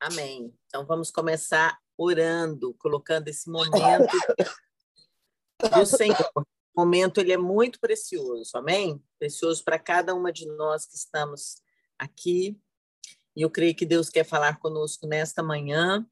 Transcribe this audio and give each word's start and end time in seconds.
Amém. 0.00 0.54
Então 0.66 0.86
vamos 0.86 1.10
começar 1.10 1.78
orando, 1.96 2.74
colocando 2.74 3.28
esse 3.28 3.50
momento 3.50 4.12
do 5.74 5.86
Senhor. 5.86 6.30
O 6.36 6.44
momento 6.80 7.18
ele 7.18 7.32
é 7.32 7.38
muito 7.38 7.80
precioso, 7.80 8.56
amém? 8.56 9.02
Precioso 9.18 9.64
para 9.64 9.78
cada 9.78 10.14
uma 10.14 10.30
de 10.30 10.46
nós 10.46 10.86
que 10.86 10.94
estamos 10.94 11.62
aqui. 11.98 12.60
E 13.34 13.42
eu 13.42 13.50
creio 13.50 13.74
que 13.74 13.86
Deus 13.86 14.10
quer 14.10 14.24
falar 14.24 14.58
conosco 14.58 15.06
nesta 15.06 15.42
manhã. 15.42 16.06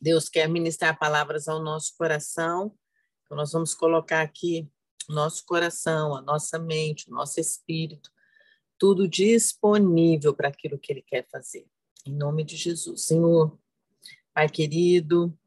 Deus 0.00 0.28
quer 0.28 0.48
ministrar 0.48 0.98
palavras 0.98 1.46
ao 1.46 1.62
nosso 1.62 1.94
coração. 1.96 2.76
Então 3.24 3.36
nós 3.36 3.52
vamos 3.52 3.74
colocar 3.74 4.22
aqui 4.22 4.68
nosso 5.08 5.44
coração, 5.44 6.16
a 6.16 6.20
nossa 6.20 6.58
mente, 6.58 7.08
o 7.08 7.14
nosso 7.14 7.40
espírito, 7.40 8.10
tudo 8.80 9.06
disponível 9.06 10.34
para 10.34 10.48
aquilo 10.48 10.78
que 10.78 10.90
ele 10.90 11.02
quer 11.02 11.28
fazer. 11.30 11.66
Em 12.06 12.14
nome 12.14 12.42
de 12.42 12.56
Jesus. 12.56 13.04
Senhor, 13.04 13.58
Pai 14.32 14.48
querido, 14.48 15.38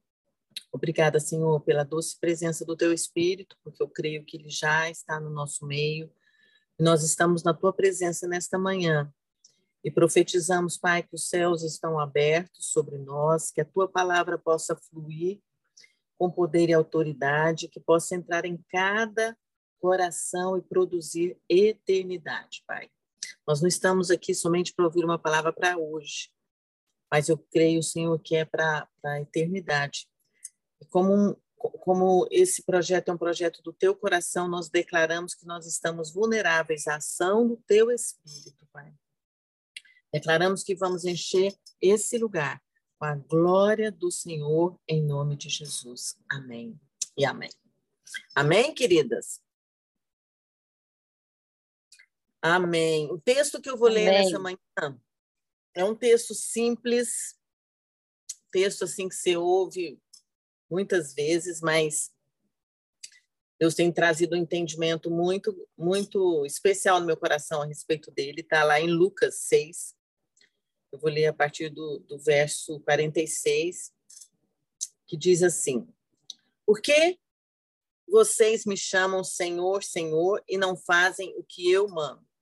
obrigada, 0.71 1.20
Senhor, 1.20 1.59
pela 1.61 1.84
doce 1.84 2.20
presença 2.20 2.63
do 2.63 2.77
teu 2.77 2.94
Espírito, 2.94 3.58
porque 3.63 3.81
eu 3.81 3.89
creio 3.89 4.23
que 4.23 4.38
ele 4.38 4.52
já 4.52 4.88
está 4.88 5.20
no 5.20 5.31
nosso 5.31 5.66
meio. 5.66 6.13
Nós 6.80 7.02
estamos 7.03 7.41
na 7.41 7.55
tua 7.55 7.73
presença 7.73 8.27
nesta 8.27 8.59
manhã 8.59 9.11
e 9.84 9.89
profetizamos, 9.89 10.77
Pai, 10.77 11.02
que 11.02 11.16
os 11.16 11.27
céus 11.27 11.63
estão 11.63 12.00
abertos 12.00 12.67
sobre 12.67 13.00
nós, 13.00 13.50
que 13.50 13.61
a 13.61 13.66
tua 13.66 13.88
palavra 13.88 14.38
possa 14.38 14.75
fluir 14.75 15.41
com 16.20 16.30
poder 16.30 16.70
e 16.70 16.73
autoridade, 16.73 17.67
que 17.67 17.80
possa 17.80 18.13
entrar 18.16 18.45
em 18.45 18.63
cada 18.70 19.36
coração 19.80 20.55
e 20.55 20.61
produzir 20.61 21.36
eternidade, 21.50 22.63
Pai. 22.67 22.91
Nós 23.48 23.62
não 23.62 23.68
estamos 23.68 24.09
aqui 24.09 24.34
somente 24.34 24.73
para 24.73 24.86
ouvir 24.86 25.04
uma 25.04 25.20
palavra 25.20 25.52
para 25.52 25.77
hoje, 25.77 26.30
mas 27.12 27.30
eu 27.30 27.38
creio, 27.38 27.84
Senhor, 27.84 28.17
que 28.20 28.36
é 28.36 28.45
para 28.45 28.88
a 29.03 29.22
eternidade. 29.22 30.08
E 30.81 30.86
como, 30.86 31.39
como 31.56 32.28
esse 32.31 32.64
projeto 32.64 33.09
é 33.09 33.14
um 33.14 33.17
projeto 33.17 33.62
do 33.62 33.72
teu 33.72 33.95
coração, 33.95 34.47
nós 34.47 34.70
declaramos 34.70 35.36
que 35.36 35.45
nós 35.45 35.67
estamos 35.67 36.12
vulneráveis 36.12 36.88
à 36.88 36.95
ação 36.95 37.47
do 37.47 37.58
teu 37.67 37.92
Espírito, 37.92 38.66
Pai. 38.72 38.94
Declaramos 40.12 40.64
que 40.64 40.75
vamos 40.75 41.06
encher 41.06 41.53
esse 41.81 42.17
lugar 42.17 42.62
com 43.00 43.06
a 43.06 43.16
glória 43.16 43.92
do 43.92 44.09
Senhor, 44.09 44.80
em 44.88 45.03
nome 45.03 45.36
de 45.36 45.50
Jesus. 45.50 46.16
Amém 46.30 46.80
e 47.17 47.25
amém. 47.25 47.50
Amém, 48.36 48.73
queridas? 48.73 49.42
Amém. 52.45 53.09
O 53.09 53.17
texto 53.17 53.61
que 53.61 53.69
eu 53.69 53.77
vou 53.77 53.88
amém. 53.88 54.03
ler 54.03 54.11
nessa 54.11 54.38
manhã 54.38 54.58
é 55.73 55.86
um 55.86 55.95
texto 55.95 56.36
simples, 56.36 57.39
texto 58.52 58.83
assim 58.83 59.08
que 59.08 59.16
você 59.16 59.38
ouve 59.38 59.97
muitas 60.69 61.13
vezes, 61.13 61.61
mas 61.61 62.11
Deus 63.58 63.73
tem 63.73 63.89
trazido 63.94 64.35
um 64.35 64.39
entendimento 64.39 65.09
muito, 65.09 65.55
muito 65.77 66.45
especial 66.45 67.00
no 67.00 67.05
meu 67.05 67.16
coração 67.16 67.61
a 67.61 67.66
respeito 67.66 68.11
dele. 68.11 68.41
Está 68.41 68.66
lá 68.66 68.78
em 68.78 68.91
Lucas 68.91 69.39
6. 69.44 69.95
Eu 70.91 71.00
vou 71.00 71.09
ler 71.09 71.28
a 71.28 71.33
partir 71.33 71.69
do, 71.69 72.00
do 72.00 72.19
verso 72.19 72.78
46, 72.81 73.94
que 75.07 75.16
diz 75.16 75.41
assim: 75.41 75.88
Por 76.66 76.81
que 76.81 77.17
vocês 78.05 78.66
me 78.66 78.75
chamam 78.75 79.23
Senhor, 79.23 79.81
Senhor, 79.81 80.44
e 80.45 80.57
não 80.57 80.75
fazem 80.75 81.33
o 81.38 81.44
que 81.44 81.72
eu 81.72 81.88
mando? 81.88 82.33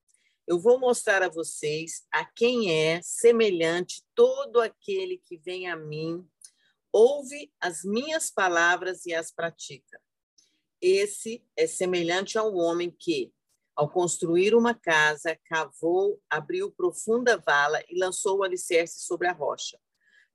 Eu 0.51 0.59
vou 0.59 0.77
mostrar 0.77 1.23
a 1.23 1.29
vocês 1.29 2.05
a 2.11 2.25
quem 2.25 2.73
é 2.77 2.99
semelhante 3.01 4.03
todo 4.13 4.59
aquele 4.59 5.17
que 5.17 5.37
vem 5.37 5.69
a 5.69 5.77
mim, 5.77 6.27
ouve 6.91 7.49
as 7.57 7.85
minhas 7.85 8.29
palavras 8.29 9.05
e 9.05 9.13
as 9.13 9.31
pratica. 9.31 9.97
Esse 10.81 11.41
é 11.55 11.65
semelhante 11.65 12.37
ao 12.37 12.53
homem 12.53 12.91
que, 12.91 13.31
ao 13.73 13.89
construir 13.89 14.53
uma 14.53 14.73
casa, 14.73 15.39
cavou, 15.45 16.21
abriu 16.29 16.69
profunda 16.69 17.37
vala 17.37 17.81
e 17.87 17.97
lançou 17.97 18.39
o 18.39 18.43
alicerce 18.43 19.05
sobre 19.05 19.29
a 19.29 19.31
rocha. 19.31 19.79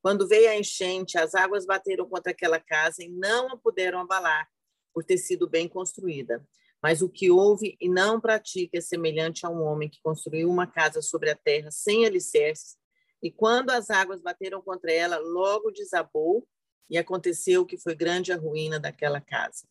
Quando 0.00 0.26
veio 0.26 0.48
a 0.48 0.56
enchente, 0.56 1.18
as 1.18 1.34
águas 1.34 1.66
bateram 1.66 2.08
contra 2.08 2.32
aquela 2.32 2.58
casa 2.58 3.04
e 3.04 3.10
não 3.10 3.50
a 3.50 3.58
puderam 3.58 4.00
abalar, 4.00 4.48
por 4.94 5.04
ter 5.04 5.18
sido 5.18 5.46
bem 5.46 5.68
construída. 5.68 6.42
Mas 6.82 7.02
o 7.02 7.08
que 7.08 7.30
ouve 7.30 7.76
e 7.80 7.88
não 7.88 8.20
pratica 8.20 8.78
é 8.78 8.80
semelhante 8.80 9.44
a 9.44 9.50
um 9.50 9.62
homem 9.62 9.88
que 9.88 10.00
construiu 10.02 10.48
uma 10.48 10.66
casa 10.66 11.02
sobre 11.02 11.30
a 11.30 11.36
terra 11.36 11.70
sem 11.70 12.06
alicerces, 12.06 12.76
e 13.22 13.30
quando 13.30 13.70
as 13.70 13.90
águas 13.90 14.20
bateram 14.20 14.60
contra 14.62 14.92
ela, 14.92 15.18
logo 15.18 15.70
desabou, 15.70 16.46
e 16.88 16.96
aconteceu 16.96 17.66
que 17.66 17.76
foi 17.76 17.94
grande 17.94 18.32
a 18.32 18.36
ruína 18.36 18.78
daquela 18.78 19.20
casa. 19.20 19.66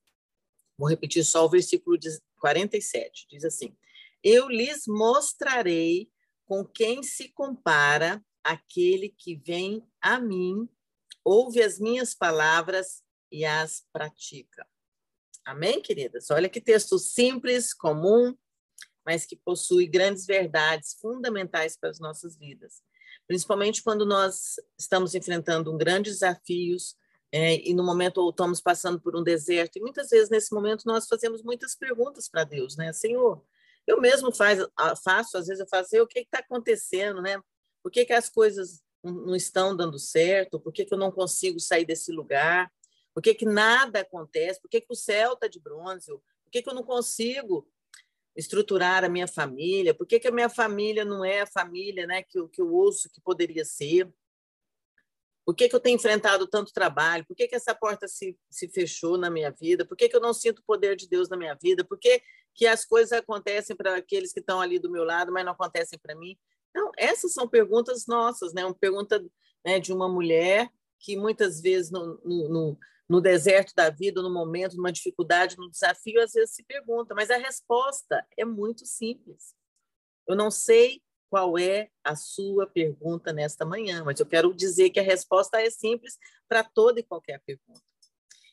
Vou 0.78 0.90
repetir 0.90 1.24
só 1.24 1.46
o 1.46 1.50
versículo 1.50 1.98
47, 2.40 3.28
diz 3.30 3.46
assim: 3.46 3.76
Eu 4.24 4.50
lhes 4.50 4.84
mostrarei 4.88 6.10
com 6.46 6.66
quem 6.66 7.02
se 7.02 7.30
compara 7.30 8.24
aquele 8.44 9.10
que 9.10 9.36
vem 9.36 9.88
a 10.02 10.20
mim, 10.20 10.70
ouve 11.24 11.64
as 11.64 11.80
minhas 11.80 12.14
palavras 12.14 13.02
e 13.32 13.46
as 13.46 13.84
pratica. 13.92 14.68
Amém, 15.46 15.80
queridas? 15.80 16.32
Olha 16.32 16.50
que 16.50 16.60
texto 16.60 16.98
simples, 16.98 17.72
comum, 17.72 18.36
mas 19.06 19.28
que 19.28 19.36
possui 19.36 19.86
grandes 19.86 20.26
verdades 20.26 20.96
fundamentais 21.00 21.78
para 21.78 21.92
as 21.92 22.00
nossas 22.00 22.36
vidas. 22.36 22.82
Principalmente 23.28 23.84
quando 23.84 24.06
nós 24.06 24.56
estamos 24.78 25.14
enfrentando 25.14 25.72
um 25.72 25.78
grandes 25.78 26.14
desafios 26.14 26.96
é, 27.32 27.58
e 27.68 27.76
no 27.76 27.84
momento 27.84 28.18
ou 28.18 28.32
estamos 28.32 28.60
passando 28.60 29.00
por 29.00 29.16
um 29.16 29.22
deserto. 29.22 29.78
E 29.78 29.82
muitas 29.82 30.10
vezes 30.10 30.30
nesse 30.30 30.54
momento 30.54 30.84
nós 30.86 31.08
fazemos 31.08 31.44
muitas 31.44 31.76
perguntas 31.76 32.28
para 32.28 32.44
Deus, 32.44 32.76
né? 32.76 32.92
Senhor, 32.92 33.44
eu 33.86 34.02
mesmo 34.02 34.32
faz, 34.32 34.60
faço, 35.04 35.38
às 35.38 35.46
vezes 35.46 35.60
eu 35.60 35.68
faço, 35.68 35.96
o 36.02 36.08
que 36.08 36.20
está 36.20 36.40
acontecendo, 36.40 37.22
né? 37.22 37.40
Por 37.84 37.92
que, 37.92 38.04
que 38.04 38.14
as 38.14 38.30
coisas 38.30 38.82
não 39.04 39.36
estão 39.36 39.76
dando 39.76 40.00
certo? 40.00 40.60
Por 40.60 40.74
que, 40.74 40.86
que 40.86 40.94
eu 40.94 40.98
não 40.98 41.12
consigo 41.12 41.60
sair 41.60 41.86
desse 41.86 42.12
lugar? 42.12 42.72
Por 43.16 43.24
que, 43.24 43.34
que 43.34 43.46
nada 43.46 44.02
acontece? 44.02 44.60
Por 44.60 44.70
que, 44.70 44.82
que 44.82 44.92
o 44.92 44.96
céu 44.96 45.34
está 45.34 45.48
de 45.48 45.58
bronze? 45.58 46.12
Por 46.12 46.52
que, 46.52 46.62
que 46.62 46.70
eu 46.70 46.74
não 46.74 46.84
consigo 46.84 47.66
estruturar 48.36 49.06
a 49.06 49.10
minha 49.10 49.26
família? 49.26 49.94
Por 49.94 50.06
que, 50.06 50.20
que 50.20 50.28
a 50.28 50.32
minha 50.32 50.50
família 50.50 51.06
não 51.06 51.24
é 51.24 51.40
a 51.40 51.48
família 51.48 52.06
né, 52.06 52.22
que, 52.24 52.46
que 52.50 52.62
eu 52.62 52.74
ouço 52.74 53.10
que 53.10 53.22
poderia 53.22 53.64
ser? 53.64 54.14
Por 55.46 55.56
que, 55.56 55.70
que 55.70 55.76
eu 55.76 55.80
tenho 55.80 55.96
enfrentado 55.96 56.46
tanto 56.46 56.74
trabalho? 56.74 57.26
Por 57.26 57.38
que, 57.38 57.48
que 57.48 57.56
essa 57.56 57.74
porta 57.74 58.06
se, 58.06 58.38
se 58.50 58.68
fechou 58.68 59.18
na 59.18 59.30
minha 59.30 59.50
vida? 59.50 59.86
Por 59.86 59.96
que, 59.96 60.10
que 60.10 60.16
eu 60.18 60.22
não 60.22 60.34
sinto 60.34 60.60
o 60.60 60.66
poder 60.66 60.98
de 60.98 61.08
Deus 61.08 61.30
na 61.30 61.38
minha 61.38 61.56
vida? 61.56 61.86
Por 61.86 61.98
que, 61.98 62.22
que 62.54 62.68
as 62.68 62.84
coisas 62.84 63.14
acontecem 63.14 63.78
para 63.78 63.96
aqueles 63.96 64.34
que 64.34 64.42
estão 64.42 64.60
ali 64.60 64.78
do 64.78 64.92
meu 64.92 65.06
lado, 65.06 65.32
mas 65.32 65.46
não 65.46 65.54
acontecem 65.54 65.98
para 65.98 66.16
mim? 66.16 66.38
Então, 66.72 66.92
essas 66.98 67.32
são 67.32 67.48
perguntas 67.48 68.08
nossas, 68.08 68.54
né? 68.54 68.66
Uma 68.66 68.76
pergunta 68.76 69.26
né, 69.64 69.80
de 69.80 69.94
uma 69.94 70.10
mulher 70.10 70.70
que 71.00 71.16
muitas 71.16 71.62
vezes 71.62 71.90
no, 71.90 72.20
no 72.26 72.78
no 73.08 73.22
deserto 73.22 73.74
da 73.76 73.90
vida, 73.90 74.22
no 74.22 74.34
momento, 74.34 74.76
numa 74.76 74.92
dificuldade, 74.92 75.58
num 75.58 75.70
desafio, 75.70 76.22
às 76.22 76.34
vezes 76.34 76.56
se 76.56 76.64
pergunta, 76.64 77.14
mas 77.14 77.30
a 77.30 77.38
resposta 77.38 78.26
é 78.38 78.44
muito 78.44 78.86
simples. 78.86 79.54
Eu 80.28 80.36
não 80.36 80.50
sei 80.50 81.02
qual 81.30 81.58
é 81.58 81.90
a 82.04 82.16
sua 82.16 82.66
pergunta 82.66 83.32
nesta 83.32 83.66
manhã, 83.66 84.04
mas 84.04 84.20
eu 84.20 84.26
quero 84.26 84.54
dizer 84.54 84.90
que 84.90 85.00
a 85.00 85.04
resposta 85.04 85.62
é 85.62 85.70
simples 85.70 86.18
para 86.48 86.64
toda 86.64 87.00
e 87.00 87.04
qualquer 87.04 87.42
pergunta. 87.46 87.82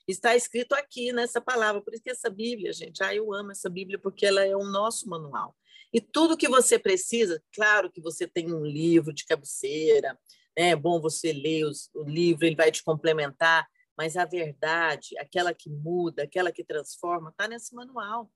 Está 0.07 0.35
escrito 0.35 0.75
aqui 0.75 1.13
nessa 1.13 1.41
palavra, 1.41 1.81
por 1.81 1.95
isso 1.95 2.03
que 2.03 2.11
essa 2.11 2.29
Bíblia, 2.29 2.73
gente, 2.73 3.03
ah, 3.03 3.15
eu 3.15 3.33
amo 3.33 3.53
essa 3.53 3.71
Bíblia 3.71 3.99
porque 3.99 4.27
ela 4.27 4.45
é 4.45 4.57
o 4.57 4.65
nosso 4.65 5.09
manual. 5.09 5.57
E 5.93 6.01
tudo 6.01 6.37
que 6.37 6.49
você 6.49 6.79
precisa, 6.79 7.43
claro 7.55 7.91
que 7.91 8.01
você 8.01 8.27
tem 8.27 8.53
um 8.53 8.65
livro 8.65 9.13
de 9.13 9.25
cabeceira, 9.25 10.19
né, 10.59 10.71
é 10.71 10.77
bom 10.77 11.01
você 11.01 11.33
ler 11.33 11.65
os, 11.65 11.89
o 11.95 12.03
livro, 12.03 12.45
ele 12.45 12.57
vai 12.57 12.73
te 12.73 12.83
complementar, 12.83 13.67
mas 13.97 14.17
a 14.17 14.25
verdade, 14.25 15.17
aquela 15.19 15.53
que 15.53 15.71
muda, 15.71 16.23
aquela 16.23 16.53
que 16.53 16.65
transforma, 16.65 17.31
está 17.31 17.47
nesse 17.47 17.75
manual. 17.75 18.31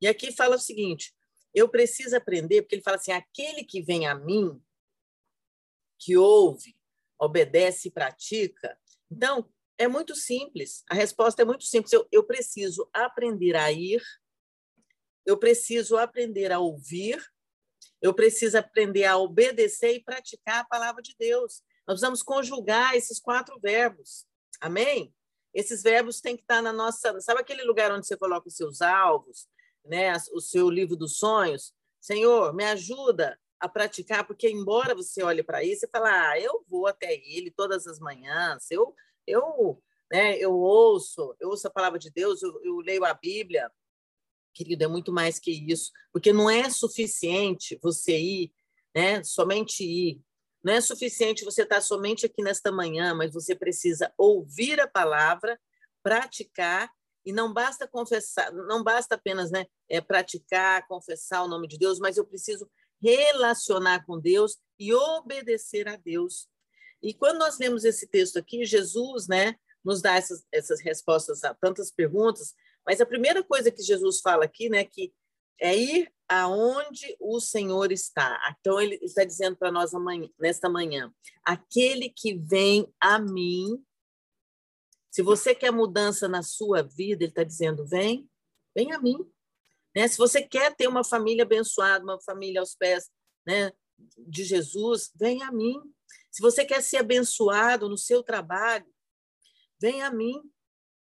E 0.00 0.08
aqui 0.08 0.32
fala 0.32 0.56
o 0.56 0.60
seguinte: 0.60 1.14
eu 1.54 1.68
preciso 1.68 2.16
aprender, 2.16 2.62
porque 2.62 2.76
ele 2.76 2.82
fala 2.82 2.96
assim: 2.96 3.12
aquele 3.12 3.64
que 3.64 3.82
vem 3.82 4.06
a 4.06 4.14
mim, 4.14 4.60
que 5.98 6.16
ouve, 6.16 6.76
obedece 7.18 7.88
e 7.88 7.90
pratica. 7.90 8.78
Então, 9.10 9.50
é 9.76 9.88
muito 9.88 10.14
simples. 10.14 10.84
A 10.88 10.94
resposta 10.94 11.42
é 11.42 11.44
muito 11.44 11.64
simples. 11.64 11.92
Eu, 11.92 12.06
eu 12.12 12.24
preciso 12.24 12.88
aprender 12.92 13.56
a 13.56 13.70
ir, 13.72 14.02
eu 15.26 15.38
preciso 15.38 15.96
aprender 15.96 16.52
a 16.52 16.58
ouvir, 16.58 17.18
eu 18.00 18.14
preciso 18.14 18.58
aprender 18.58 19.04
a 19.04 19.16
obedecer 19.16 19.94
e 19.94 20.02
praticar 20.02 20.60
a 20.60 20.64
palavra 20.64 21.02
de 21.02 21.14
Deus. 21.18 21.62
Nós 21.86 21.94
precisamos 21.96 22.22
conjugar 22.22 22.94
esses 22.94 23.18
quatro 23.18 23.58
verbos. 23.60 24.26
Amém? 24.60 25.14
Esses 25.52 25.82
verbos 25.82 26.20
têm 26.20 26.36
que 26.36 26.42
estar 26.42 26.62
na 26.62 26.72
nossa. 26.72 27.20
Sabe 27.20 27.40
aquele 27.40 27.64
lugar 27.64 27.90
onde 27.92 28.06
você 28.06 28.16
coloca 28.16 28.48
os 28.48 28.56
seus 28.56 28.80
alvos, 28.82 29.48
né? 29.84 30.12
o 30.32 30.40
seu 30.40 30.68
livro 30.70 30.96
dos 30.96 31.16
sonhos? 31.16 31.74
Senhor, 32.00 32.54
me 32.54 32.64
ajuda 32.64 33.38
a 33.60 33.68
praticar, 33.68 34.26
porque 34.26 34.48
embora 34.48 34.94
você 34.94 35.22
olhe 35.22 35.42
para 35.42 35.62
isso 35.62 35.84
e 35.84 35.88
fale, 35.88 36.08
ah, 36.08 36.40
eu 36.40 36.64
vou 36.66 36.86
até 36.86 37.14
ele 37.14 37.50
todas 37.50 37.86
as 37.86 38.00
manhãs, 38.00 38.70
eu, 38.70 38.94
eu, 39.26 39.82
né, 40.10 40.38
eu 40.38 40.54
ouço, 40.54 41.36
eu 41.38 41.50
ouço 41.50 41.66
a 41.66 41.70
palavra 41.70 41.98
de 41.98 42.10
Deus, 42.10 42.42
eu, 42.42 42.58
eu 42.64 42.78
leio 42.78 43.04
a 43.04 43.12
Bíblia, 43.12 43.70
querido, 44.54 44.84
é 44.84 44.88
muito 44.88 45.12
mais 45.12 45.38
que 45.38 45.50
isso, 45.50 45.92
porque 46.10 46.32
não 46.32 46.48
é 46.48 46.70
suficiente 46.70 47.78
você 47.82 48.18
ir, 48.18 48.52
né, 48.94 49.22
somente 49.22 49.84
ir, 49.84 50.22
não 50.62 50.74
é 50.74 50.80
suficiente 50.80 51.44
você 51.44 51.62
estar 51.62 51.80
somente 51.80 52.26
aqui 52.26 52.42
nesta 52.42 52.70
manhã, 52.70 53.14
mas 53.14 53.32
você 53.32 53.54
precisa 53.54 54.12
ouvir 54.16 54.80
a 54.80 54.86
palavra, 54.86 55.58
praticar 56.02 56.90
e 57.24 57.32
não 57.32 57.52
basta 57.52 57.86
confessar, 57.86 58.52
não 58.52 58.82
basta 58.82 59.14
apenas 59.14 59.50
né, 59.50 59.66
é, 59.88 60.00
praticar, 60.00 60.86
confessar 60.86 61.42
o 61.42 61.48
nome 61.48 61.68
de 61.68 61.78
Deus, 61.78 61.98
mas 61.98 62.16
eu 62.16 62.26
preciso 62.26 62.70
relacionar 63.02 64.04
com 64.04 64.18
Deus 64.18 64.58
e 64.78 64.92
obedecer 64.92 65.88
a 65.88 65.96
Deus. 65.96 66.48
E 67.02 67.14
quando 67.14 67.38
nós 67.38 67.58
lemos 67.58 67.84
esse 67.84 68.06
texto 68.06 68.38
aqui, 68.38 68.64
Jesus 68.64 69.26
né, 69.26 69.56
nos 69.84 70.02
dá 70.02 70.16
essas, 70.16 70.44
essas 70.52 70.80
respostas 70.80 71.42
a 71.44 71.54
tantas 71.54 71.90
perguntas, 71.90 72.54
mas 72.86 73.00
a 73.00 73.06
primeira 73.06 73.42
coisa 73.42 73.70
que 73.70 73.82
Jesus 73.82 74.20
fala 74.20 74.44
aqui, 74.44 74.68
né, 74.68 74.84
que 74.84 75.12
é 75.58 75.76
ir 75.76 76.12
aonde 76.30 77.16
o 77.18 77.40
Senhor 77.40 77.90
está. 77.90 78.40
Então 78.60 78.80
ele 78.80 78.94
está 79.02 79.24
dizendo 79.24 79.56
para 79.56 79.72
nós 79.72 79.92
amanhã, 79.92 80.30
nesta 80.38 80.68
manhã, 80.68 81.12
aquele 81.44 82.08
que 82.08 82.34
vem 82.34 82.88
a 83.00 83.18
mim, 83.18 83.84
se 85.10 85.22
você 85.22 85.56
quer 85.56 85.72
mudança 85.72 86.28
na 86.28 86.40
sua 86.40 86.84
vida, 86.84 87.24
ele 87.24 87.32
está 87.32 87.42
dizendo, 87.42 87.84
vem, 87.84 88.30
vem 88.72 88.92
a 88.92 89.00
mim. 89.00 89.18
Né? 89.94 90.06
Se 90.06 90.16
você 90.16 90.40
quer 90.40 90.72
ter 90.76 90.86
uma 90.86 91.02
família 91.02 91.42
abençoada, 91.42 92.04
uma 92.04 92.20
família 92.20 92.60
aos 92.60 92.76
pés 92.76 93.10
né, 93.44 93.72
de 94.16 94.44
Jesus, 94.44 95.10
vem 95.16 95.42
a 95.42 95.50
mim. 95.50 95.82
Se 96.30 96.40
você 96.40 96.64
quer 96.64 96.80
ser 96.80 96.98
abençoado 96.98 97.88
no 97.88 97.98
seu 97.98 98.22
trabalho, 98.22 98.86
vem 99.80 100.00
a 100.00 100.12
mim. 100.12 100.40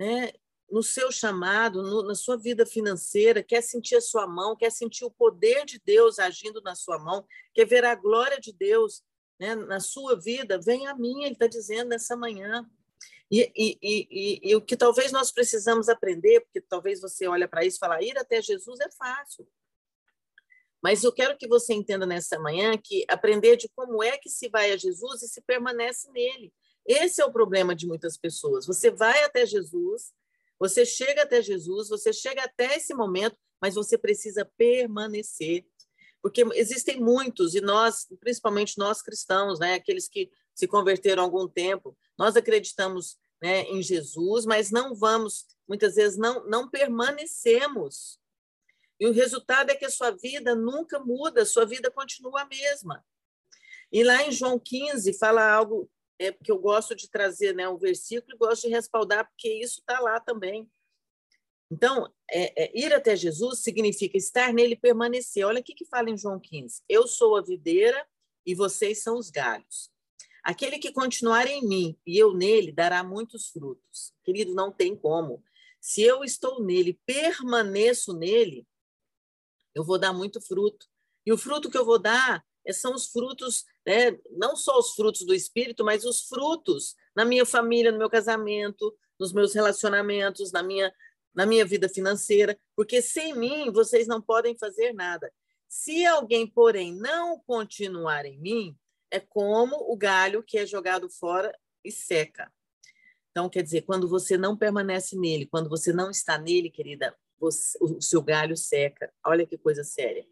Né? 0.00 0.32
No 0.70 0.82
seu 0.82 1.10
chamado, 1.10 1.82
no, 1.82 2.02
na 2.02 2.14
sua 2.14 2.36
vida 2.36 2.64
financeira, 2.64 3.42
quer 3.42 3.62
sentir 3.62 3.96
a 3.96 4.00
sua 4.00 4.26
mão, 4.26 4.56
quer 4.56 4.70
sentir 4.70 5.04
o 5.04 5.10
poder 5.10 5.64
de 5.64 5.80
Deus 5.84 6.18
agindo 6.18 6.60
na 6.62 6.74
sua 6.74 6.98
mão, 6.98 7.26
quer 7.52 7.64
ver 7.64 7.84
a 7.84 7.94
glória 7.94 8.38
de 8.38 8.52
Deus 8.52 9.02
né, 9.38 9.54
na 9.54 9.80
sua 9.80 10.20
vida, 10.20 10.60
vem 10.60 10.86
a 10.86 10.94
mim, 10.94 11.24
ele 11.24 11.32
está 11.32 11.46
dizendo 11.46 11.88
nessa 11.88 12.16
manhã. 12.16 12.64
E, 13.30 13.50
e, 13.56 13.78
e, 13.80 14.50
e, 14.50 14.56
o 14.56 14.60
que 14.60 14.76
talvez 14.76 15.12
nós 15.12 15.30
precisamos 15.30 15.88
aprender, 15.88 16.40
porque 16.40 16.60
talvez 16.60 17.00
você 17.00 17.28
olha 17.28 17.48
para 17.48 17.64
isso 17.64 17.76
e 17.76 17.78
fala, 17.78 18.02
ir 18.02 18.18
até 18.18 18.42
Jesus 18.42 18.80
é 18.80 18.90
fácil. 18.90 19.46
Mas 20.82 21.04
eu 21.04 21.12
quero 21.12 21.36
que 21.36 21.46
você 21.46 21.72
entenda 21.74 22.06
nessa 22.06 22.38
manhã 22.38 22.76
que 22.76 23.04
aprender 23.08 23.56
de 23.56 23.68
como 23.74 24.02
é 24.02 24.18
que 24.18 24.28
se 24.28 24.48
vai 24.48 24.72
a 24.72 24.76
Jesus 24.76 25.22
e 25.22 25.28
se 25.28 25.40
permanece 25.42 26.10
nele. 26.10 26.52
Esse 26.86 27.20
é 27.20 27.24
o 27.24 27.32
problema 27.32 27.74
de 27.74 27.86
muitas 27.86 28.16
pessoas. 28.16 28.66
Você 28.66 28.90
vai 28.90 29.22
até 29.22 29.46
Jesus, 29.46 30.12
você 30.60 30.84
chega 30.84 31.22
até 31.22 31.40
Jesus, 31.40 31.88
você 31.88 32.12
chega 32.12 32.44
até 32.44 32.76
esse 32.76 32.92
momento, 32.92 33.36
mas 33.60 33.74
você 33.74 33.96
precisa 33.96 34.44
permanecer. 34.58 35.64
Porque 36.22 36.42
existem 36.52 37.00
muitos, 37.00 37.54
e 37.54 37.62
nós, 37.62 38.06
principalmente 38.20 38.76
nós 38.76 39.00
cristãos, 39.00 39.58
né, 39.58 39.74
aqueles 39.74 40.06
que 40.06 40.30
se 40.54 40.68
converteram 40.68 41.22
há 41.22 41.24
algum 41.24 41.48
tempo, 41.48 41.96
nós 42.18 42.36
acreditamos 42.36 43.18
né, 43.40 43.62
em 43.62 43.82
Jesus, 43.82 44.44
mas 44.44 44.70
não 44.70 44.94
vamos, 44.94 45.46
muitas 45.66 45.94
vezes 45.94 46.18
não, 46.18 46.46
não 46.46 46.68
permanecemos. 46.68 48.20
E 49.00 49.06
o 49.06 49.12
resultado 49.12 49.70
é 49.70 49.74
que 49.74 49.86
a 49.86 49.90
sua 49.90 50.10
vida 50.10 50.54
nunca 50.54 50.98
muda, 50.98 51.40
a 51.40 51.46
sua 51.46 51.64
vida 51.64 51.90
continua 51.90 52.42
a 52.42 52.46
mesma. 52.46 53.02
E 53.90 54.04
lá 54.04 54.22
em 54.22 54.30
João 54.30 54.58
15 54.58 55.14
fala 55.14 55.50
algo 55.50 55.90
é, 56.20 56.30
que 56.32 56.52
eu 56.52 56.58
gosto 56.58 56.94
de 56.94 57.08
trazer 57.08 57.54
né, 57.54 57.66
um 57.66 57.78
versículo 57.78 58.34
e 58.34 58.38
gosto 58.38 58.68
de 58.68 58.74
respaldar, 58.74 59.26
porque 59.26 59.48
isso 59.48 59.80
está 59.80 59.98
lá 60.00 60.20
também. 60.20 60.70
Então, 61.72 62.12
é, 62.30 62.64
é, 62.64 62.78
ir 62.78 62.92
até 62.92 63.16
Jesus 63.16 63.60
significa 63.60 64.18
estar 64.18 64.52
nele 64.52 64.74
e 64.74 64.78
permanecer. 64.78 65.46
Olha 65.46 65.60
o 65.60 65.64
que, 65.64 65.74
que 65.74 65.86
fala 65.86 66.10
em 66.10 66.18
João 66.18 66.38
15. 66.38 66.82
Eu 66.86 67.06
sou 67.06 67.38
a 67.38 67.42
videira 67.42 68.06
e 68.44 68.54
vocês 68.54 69.02
são 69.02 69.16
os 69.16 69.30
galhos. 69.30 69.90
Aquele 70.44 70.78
que 70.78 70.92
continuar 70.92 71.46
em 71.46 71.66
mim 71.66 71.98
e 72.06 72.18
eu 72.18 72.34
nele 72.34 72.70
dará 72.70 73.02
muitos 73.02 73.48
frutos. 73.48 74.12
Querido, 74.22 74.54
não 74.54 74.70
tem 74.70 74.94
como. 74.94 75.42
Se 75.80 76.02
eu 76.02 76.22
estou 76.22 76.62
nele, 76.62 77.00
permaneço 77.06 78.12
nele, 78.12 78.66
eu 79.74 79.84
vou 79.84 79.98
dar 79.98 80.12
muito 80.12 80.38
fruto. 80.40 80.86
E 81.24 81.32
o 81.32 81.38
fruto 81.38 81.70
que 81.70 81.78
eu 81.78 81.84
vou 81.84 81.98
dar 81.98 82.44
é, 82.66 82.72
são 82.72 82.94
os 82.94 83.06
frutos, 83.06 83.64
né? 83.90 84.18
não 84.30 84.54
só 84.54 84.78
os 84.78 84.94
frutos 84.94 85.26
do 85.26 85.34
Espírito, 85.34 85.84
mas 85.84 86.04
os 86.04 86.22
frutos 86.22 86.94
na 87.14 87.24
minha 87.24 87.44
família, 87.44 87.90
no 87.90 87.98
meu 87.98 88.08
casamento, 88.08 88.96
nos 89.18 89.32
meus 89.32 89.52
relacionamentos, 89.52 90.52
na 90.52 90.62
minha, 90.62 90.94
na 91.34 91.44
minha 91.44 91.64
vida 91.64 91.88
financeira, 91.88 92.56
porque 92.76 93.02
sem 93.02 93.34
mim 93.34 93.70
vocês 93.72 94.06
não 94.06 94.22
podem 94.22 94.56
fazer 94.56 94.92
nada. 94.92 95.32
Se 95.68 96.06
alguém, 96.06 96.46
porém, 96.46 96.94
não 96.94 97.38
continuar 97.40 98.24
em 98.24 98.38
mim, 98.38 98.76
é 99.10 99.18
como 99.18 99.76
o 99.92 99.96
galho 99.96 100.42
que 100.42 100.56
é 100.56 100.64
jogado 100.64 101.10
fora 101.10 101.52
e 101.84 101.90
seca. 101.90 102.50
Então, 103.30 103.48
quer 103.48 103.62
dizer, 103.62 103.82
quando 103.82 104.08
você 104.08 104.36
não 104.36 104.56
permanece 104.56 105.16
nele, 105.16 105.46
quando 105.46 105.68
você 105.68 105.92
não 105.92 106.10
está 106.10 106.38
nele, 106.38 106.70
querida, 106.70 107.16
você, 107.38 107.76
o 107.80 108.00
seu 108.00 108.22
galho 108.22 108.56
seca. 108.56 109.12
Olha 109.24 109.46
que 109.46 109.58
coisa 109.58 109.82
séria. 109.82 110.24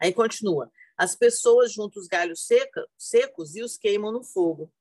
Aí 0.00 0.12
continua. 0.12 0.70
As 0.96 1.16
pessoas 1.16 1.72
juntam 1.72 2.00
os 2.00 2.08
galhos 2.08 2.46
seca, 2.46 2.86
secos 2.96 3.56
e 3.56 3.62
os 3.62 3.76
queimam 3.76 4.12
no 4.12 4.22
fogo. 4.22 4.72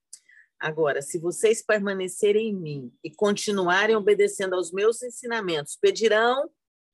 Agora, 0.60 1.02
se 1.02 1.20
vocês 1.20 1.62
permanecerem 1.62 2.50
em 2.50 2.56
mim 2.56 2.94
e 3.04 3.12
continuarem 3.12 3.96
obedecendo 3.96 4.54
aos 4.56 4.72
meus 4.72 5.02
ensinamentos, 5.02 5.76
pedirão 5.76 6.50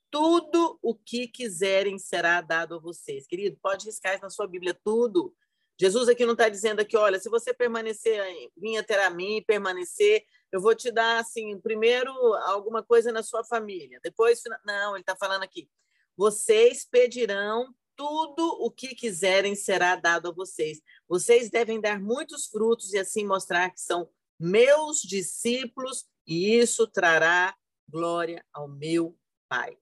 tudo 0.09 0.79
o 0.81 0.95
que 0.95 1.27
quiserem 1.27 1.99
será 1.99 2.41
dado 2.41 2.75
a 2.75 2.79
vocês. 2.79 3.27
Querido, 3.27 3.57
pode 3.61 3.85
riscar 3.85 4.19
na 4.21 4.29
sua 4.29 4.47
Bíblia, 4.47 4.73
tudo. 4.83 5.35
Jesus 5.79 6.09
aqui 6.09 6.25
não 6.25 6.33
está 6.33 6.49
dizendo 6.49 6.81
aqui, 6.81 6.97
olha, 6.97 7.19
se 7.19 7.29
você 7.29 7.53
permanecer, 7.53 8.21
vir 8.57 8.83
ter 8.85 8.99
a 8.99 9.09
mim, 9.09 9.43
permanecer, 9.45 10.25
eu 10.51 10.59
vou 10.59 10.75
te 10.75 10.91
dar, 10.91 11.19
assim, 11.19 11.57
primeiro 11.59 12.11
alguma 12.45 12.83
coisa 12.83 13.11
na 13.11 13.23
sua 13.23 13.45
família, 13.45 13.99
depois, 14.03 14.41
não, 14.65 14.95
ele 14.95 15.01
está 15.01 15.15
falando 15.15 15.43
aqui, 15.43 15.69
vocês 16.17 16.83
pedirão 16.83 17.73
tudo 17.99 18.47
o 18.61 18.71
que 18.71 18.95
quiserem 18.95 19.55
será 19.55 19.97
dado 19.97 20.29
a 20.29 20.31
vocês. 20.31 20.81
Vocês 21.05 21.49
devem 21.49 21.81
dar 21.81 21.99
muitos 21.99 22.47
frutos 22.47 22.93
e 22.93 22.97
assim 22.97 23.25
mostrar 23.25 23.69
que 23.71 23.81
são 23.81 24.09
meus 24.39 25.01
discípulos 25.01 26.07
e 26.25 26.55
isso 26.55 26.87
trará 26.87 27.53
glória 27.89 28.41
ao 28.53 28.69
meu 28.69 29.19
Pai. 29.49 29.77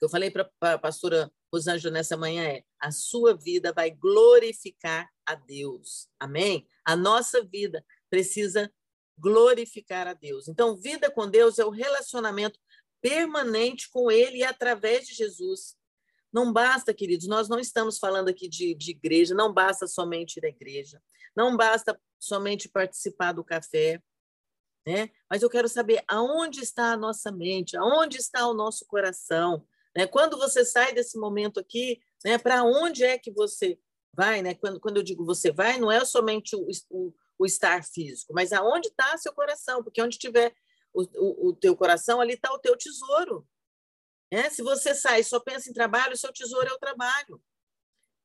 Eu 0.00 0.08
falei 0.08 0.32
para 0.32 0.50
a 0.62 0.78
pastora 0.78 1.30
Rosângela 1.52 1.94
nessa 1.94 2.16
manhã 2.16 2.42
é: 2.42 2.64
a 2.80 2.90
sua 2.90 3.36
vida 3.36 3.72
vai 3.72 3.92
glorificar 3.92 5.08
a 5.24 5.36
Deus. 5.36 6.08
Amém? 6.18 6.66
A 6.84 6.96
nossa 6.96 7.40
vida 7.44 7.86
precisa 8.10 8.68
glorificar 9.16 10.08
a 10.08 10.12
Deus. 10.12 10.48
Então, 10.48 10.76
vida 10.76 11.08
com 11.08 11.30
Deus 11.30 11.60
é 11.60 11.64
o 11.64 11.70
relacionamento 11.70 12.58
permanente 13.00 13.88
com 13.90 14.10
Ele 14.10 14.38
e 14.38 14.44
através 14.44 15.06
de 15.06 15.14
Jesus. 15.14 15.76
Não 16.36 16.52
basta, 16.52 16.92
queridos, 16.92 17.26
nós 17.26 17.48
não 17.48 17.58
estamos 17.58 17.96
falando 17.98 18.28
aqui 18.28 18.46
de, 18.46 18.74
de 18.74 18.90
igreja, 18.90 19.34
não 19.34 19.50
basta 19.50 19.86
somente 19.86 20.36
ir 20.36 20.44
à 20.44 20.50
igreja, 20.50 21.02
não 21.34 21.56
basta 21.56 21.98
somente 22.20 22.68
participar 22.68 23.32
do 23.32 23.42
café, 23.42 24.02
né? 24.86 25.08
Mas 25.30 25.40
eu 25.40 25.48
quero 25.48 25.66
saber 25.66 26.04
aonde 26.06 26.60
está 26.60 26.92
a 26.92 26.96
nossa 26.96 27.32
mente, 27.32 27.74
aonde 27.74 28.18
está 28.18 28.46
o 28.46 28.52
nosso 28.52 28.84
coração, 28.84 29.66
né? 29.96 30.06
Quando 30.06 30.36
você 30.36 30.62
sai 30.62 30.92
desse 30.92 31.18
momento 31.18 31.58
aqui, 31.58 32.02
né, 32.22 32.36
para 32.36 32.62
onde 32.64 33.02
é 33.02 33.16
que 33.16 33.32
você 33.32 33.78
vai? 34.12 34.42
Né? 34.42 34.52
Quando, 34.56 34.78
quando 34.78 34.98
eu 34.98 35.02
digo 35.02 35.24
você 35.24 35.50
vai, 35.50 35.78
não 35.78 35.90
é 35.90 36.04
somente 36.04 36.54
o, 36.54 36.68
o, 36.90 37.14
o 37.38 37.46
estar 37.46 37.82
físico, 37.82 38.34
mas 38.34 38.52
aonde 38.52 38.88
está 38.88 39.16
seu 39.16 39.32
coração? 39.32 39.82
Porque 39.82 40.02
onde 40.02 40.18
tiver 40.18 40.54
o, 40.92 41.02
o, 41.02 41.48
o 41.48 41.56
teu 41.56 41.74
coração, 41.74 42.20
ali 42.20 42.34
está 42.34 42.52
o 42.52 42.58
teu 42.58 42.76
tesouro. 42.76 43.48
Né? 44.32 44.50
Se 44.50 44.62
você 44.62 44.94
sai 44.94 45.20
e 45.20 45.24
só 45.24 45.40
pensa 45.40 45.70
em 45.70 45.72
trabalho, 45.72 46.14
o 46.14 46.16
seu 46.16 46.32
tesouro 46.32 46.68
é 46.68 46.72
o 46.72 46.78
trabalho. 46.78 47.42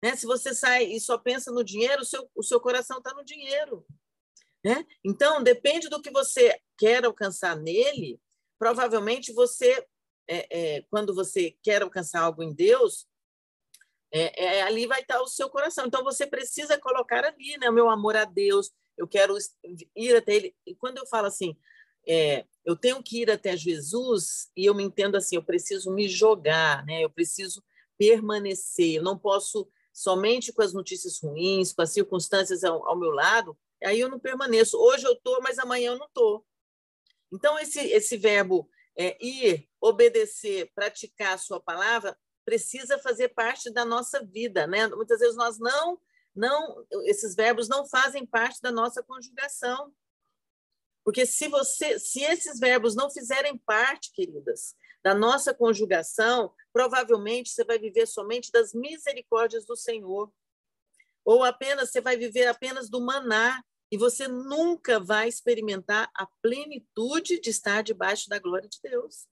Né? 0.03 0.15
Se 0.15 0.25
você 0.25 0.53
sai 0.53 0.85
e 0.85 0.99
só 0.99 1.17
pensa 1.17 1.51
no 1.51 1.63
dinheiro, 1.63 2.01
o 2.01 2.05
seu, 2.05 2.29
o 2.35 2.43
seu 2.43 2.59
coração 2.59 2.97
está 2.97 3.13
no 3.13 3.23
dinheiro. 3.23 3.85
Né? 4.63 4.85
Então, 5.03 5.41
depende 5.41 5.89
do 5.89 6.01
que 6.01 6.11
você 6.11 6.59
quer 6.77 7.05
alcançar 7.05 7.55
nele, 7.55 8.19
provavelmente 8.59 9.33
você 9.33 9.85
é, 10.27 10.47
é, 10.49 10.81
quando 10.89 11.13
você 11.13 11.57
quer 11.61 11.81
alcançar 11.81 12.21
algo 12.21 12.41
em 12.41 12.53
Deus, 12.53 13.05
é, 14.13 14.45
é, 14.45 14.61
ali 14.61 14.87
vai 14.87 15.01
estar 15.01 15.21
o 15.21 15.27
seu 15.27 15.49
coração. 15.49 15.85
Então 15.85 16.03
você 16.03 16.25
precisa 16.25 16.77
colocar 16.79 17.25
ali, 17.25 17.57
né? 17.57 17.69
O 17.69 17.73
meu 17.73 17.89
amor 17.89 18.15
a 18.15 18.23
Deus, 18.23 18.71
eu 18.97 19.07
quero 19.07 19.35
ir 19.95 20.15
até 20.15 20.35
Ele. 20.35 20.55
E 20.65 20.75
quando 20.75 20.97
eu 20.97 21.07
falo 21.07 21.27
assim, 21.27 21.57
é, 22.07 22.45
eu 22.65 22.75
tenho 22.75 23.01
que 23.01 23.21
ir 23.21 23.31
até 23.31 23.55
Jesus, 23.55 24.49
e 24.55 24.65
eu 24.65 24.75
me 24.75 24.83
entendo 24.83 25.15
assim, 25.15 25.35
eu 25.35 25.43
preciso 25.43 25.91
me 25.91 26.07
jogar, 26.07 26.85
né? 26.85 27.03
Eu 27.03 27.09
preciso 27.09 27.63
permanecer, 27.97 28.95
eu 28.95 29.03
não 29.03 29.17
posso 29.17 29.67
somente 29.93 30.53
com 30.53 30.61
as 30.61 30.73
notícias 30.73 31.19
ruins, 31.19 31.73
com 31.73 31.81
as 31.81 31.91
circunstâncias 31.91 32.63
ao, 32.63 32.87
ao 32.87 32.97
meu 32.97 33.11
lado, 33.11 33.57
aí 33.83 33.99
eu 33.99 34.09
não 34.09 34.19
permaneço. 34.19 34.77
Hoje 34.77 35.05
eu 35.05 35.13
estou, 35.13 35.41
mas 35.41 35.59
amanhã 35.59 35.91
eu 35.91 35.97
não 35.97 36.05
estou. 36.05 36.45
Então, 37.31 37.57
esse, 37.59 37.79
esse 37.79 38.17
verbo 38.17 38.69
é, 38.97 39.17
ir, 39.23 39.67
obedecer, 39.79 40.71
praticar 40.75 41.33
a 41.33 41.37
sua 41.37 41.59
palavra, 41.59 42.17
precisa 42.43 42.99
fazer 42.99 43.29
parte 43.29 43.69
da 43.71 43.85
nossa 43.85 44.23
vida. 44.23 44.67
Né? 44.67 44.87
Muitas 44.87 45.19
vezes 45.19 45.35
nós 45.35 45.57
não, 45.59 45.99
não, 46.35 46.85
esses 47.05 47.35
verbos 47.35 47.67
não 47.67 47.85
fazem 47.85 48.25
parte 48.25 48.61
da 48.61 48.71
nossa 48.71 49.01
conjugação. 49.01 49.93
Porque 51.03 51.25
se 51.25 51.47
você, 51.47 51.99
se 51.99 52.21
esses 52.23 52.59
verbos 52.59 52.95
não 52.95 53.09
fizerem 53.09 53.57
parte, 53.57 54.11
queridas, 54.13 54.75
da 55.03 55.15
nossa 55.15 55.53
conjugação, 55.53 56.53
provavelmente 56.71 57.49
você 57.49 57.63
vai 57.63 57.79
viver 57.79 58.05
somente 58.05 58.51
das 58.51 58.73
misericórdias 58.73 59.65
do 59.65 59.75
Senhor. 59.75 60.31
Ou 61.25 61.43
apenas 61.43 61.91
você 61.91 62.01
vai 62.01 62.17
viver 62.17 62.47
apenas 62.47 62.89
do 62.89 63.01
maná 63.01 63.63
e 63.91 63.97
você 63.97 64.27
nunca 64.27 64.99
vai 64.99 65.27
experimentar 65.27 66.09
a 66.15 66.25
plenitude 66.41 67.39
de 67.39 67.49
estar 67.49 67.81
debaixo 67.81 68.29
da 68.29 68.39
glória 68.39 68.69
de 68.69 68.79
Deus. 68.81 69.27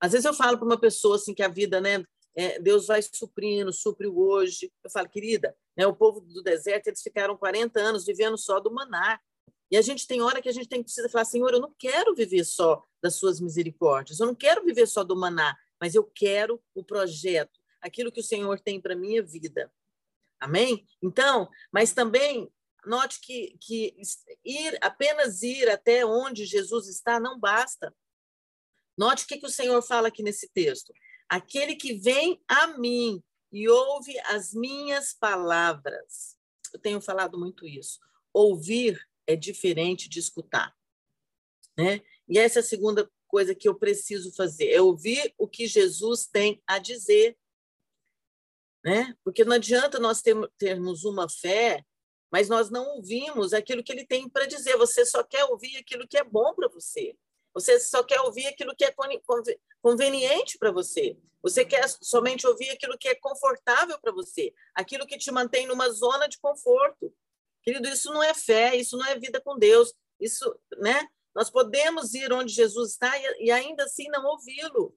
Às 0.00 0.12
vezes 0.12 0.24
eu 0.24 0.34
falo 0.34 0.58
para 0.58 0.66
uma 0.66 0.80
pessoa 0.80 1.16
assim 1.16 1.34
que 1.34 1.42
a 1.42 1.48
vida, 1.48 1.80
né, 1.80 2.04
é, 2.36 2.58
Deus 2.58 2.86
vai 2.86 3.00
suprindo, 3.00 3.72
supre 3.72 4.08
o 4.08 4.18
hoje. 4.18 4.72
Eu 4.82 4.90
falo, 4.90 5.08
querida, 5.08 5.56
né, 5.76 5.86
o 5.86 5.94
povo 5.94 6.20
do 6.20 6.42
deserto, 6.42 6.88
eles 6.88 7.02
ficaram 7.02 7.36
40 7.36 7.80
anos 7.80 8.04
vivendo 8.04 8.36
só 8.36 8.58
do 8.58 8.72
maná. 8.72 9.20
E 9.70 9.76
a 9.76 9.82
gente 9.82 10.06
tem 10.06 10.20
hora 10.22 10.40
que 10.42 10.48
a 10.48 10.52
gente 10.52 10.68
tem 10.68 10.80
que 10.80 10.84
precisar 10.84 11.08
falar, 11.08 11.24
Senhor, 11.24 11.52
eu 11.52 11.60
não 11.60 11.74
quero 11.78 12.14
viver 12.14 12.44
só 12.44 12.84
das 13.02 13.16
suas 13.16 13.40
misericórdias, 13.40 14.20
eu 14.20 14.26
não 14.26 14.34
quero 14.34 14.64
viver 14.64 14.86
só 14.86 15.02
do 15.02 15.16
maná, 15.16 15.56
mas 15.80 15.94
eu 15.94 16.04
quero 16.04 16.62
o 16.74 16.84
projeto, 16.84 17.58
aquilo 17.80 18.12
que 18.12 18.20
o 18.20 18.24
Senhor 18.24 18.60
tem 18.60 18.80
para 18.80 18.94
minha 18.94 19.22
vida. 19.22 19.72
Amém? 20.40 20.86
Então, 21.02 21.48
mas 21.72 21.92
também 21.92 22.52
note 22.86 23.20
que, 23.20 23.56
que 23.60 23.96
ir 24.44 24.78
apenas 24.82 25.42
ir 25.42 25.68
até 25.70 26.04
onde 26.04 26.44
Jesus 26.44 26.86
está 26.88 27.18
não 27.18 27.38
basta. 27.38 27.94
Note 28.96 29.24
o 29.24 29.26
que, 29.26 29.38
que 29.38 29.46
o 29.46 29.50
Senhor 29.50 29.82
fala 29.82 30.08
aqui 30.08 30.22
nesse 30.22 30.48
texto. 30.48 30.92
Aquele 31.28 31.74
que 31.74 31.94
vem 31.94 32.42
a 32.46 32.66
mim 32.78 33.22
e 33.50 33.68
ouve 33.68 34.18
as 34.26 34.52
minhas 34.52 35.12
palavras. 35.14 36.36
Eu 36.72 36.80
tenho 36.80 37.00
falado 37.00 37.38
muito 37.38 37.66
isso. 37.66 37.98
Ouvir 38.32 39.00
é 39.26 39.36
diferente 39.36 40.08
de 40.08 40.18
escutar. 40.18 40.74
Né? 41.76 42.00
E 42.28 42.38
essa 42.38 42.58
é 42.58 42.62
a 42.62 42.64
segunda 42.64 43.10
coisa 43.26 43.54
que 43.54 43.68
eu 43.68 43.74
preciso 43.74 44.32
fazer, 44.32 44.70
é 44.70 44.80
ouvir 44.80 45.34
o 45.36 45.48
que 45.48 45.66
Jesus 45.66 46.26
tem 46.26 46.62
a 46.66 46.78
dizer. 46.78 47.36
Né? 48.84 49.16
Porque 49.24 49.44
não 49.44 49.56
adianta 49.56 49.98
nós 49.98 50.22
termos 50.56 51.04
uma 51.04 51.28
fé, 51.28 51.84
mas 52.30 52.48
nós 52.48 52.70
não 52.70 52.84
ouvimos 52.96 53.52
aquilo 53.52 53.82
que 53.82 53.92
ele 53.92 54.06
tem 54.06 54.28
para 54.28 54.46
dizer. 54.46 54.76
Você 54.76 55.04
só 55.04 55.22
quer 55.22 55.44
ouvir 55.44 55.76
aquilo 55.76 56.06
que 56.06 56.18
é 56.18 56.24
bom 56.24 56.54
para 56.54 56.68
você. 56.68 57.16
Você 57.54 57.78
só 57.78 58.02
quer 58.02 58.20
ouvir 58.20 58.46
aquilo 58.46 58.74
que 58.74 58.84
é 58.84 58.94
conveniente 59.80 60.58
para 60.58 60.72
você. 60.72 61.16
Você 61.42 61.64
quer 61.64 61.86
somente 62.02 62.46
ouvir 62.46 62.70
aquilo 62.70 62.98
que 62.98 63.08
é 63.08 63.14
confortável 63.14 63.98
para 64.00 64.10
você, 64.10 64.52
aquilo 64.74 65.06
que 65.06 65.18
te 65.18 65.30
mantém 65.30 65.66
numa 65.66 65.88
zona 65.90 66.26
de 66.26 66.38
conforto. 66.38 67.14
Querido, 67.64 67.88
isso 67.88 68.12
não 68.12 68.22
é 68.22 68.34
fé, 68.34 68.76
isso 68.76 68.96
não 68.96 69.06
é 69.06 69.18
vida 69.18 69.40
com 69.40 69.58
Deus. 69.58 69.94
Isso, 70.20 70.54
né? 70.78 71.08
Nós 71.34 71.50
podemos 71.50 72.14
ir 72.14 72.32
onde 72.32 72.52
Jesus 72.52 72.92
está 72.92 73.10
e, 73.40 73.50
ainda 73.50 73.84
assim 73.84 74.08
não 74.08 74.24
ouvi-lo. 74.26 74.96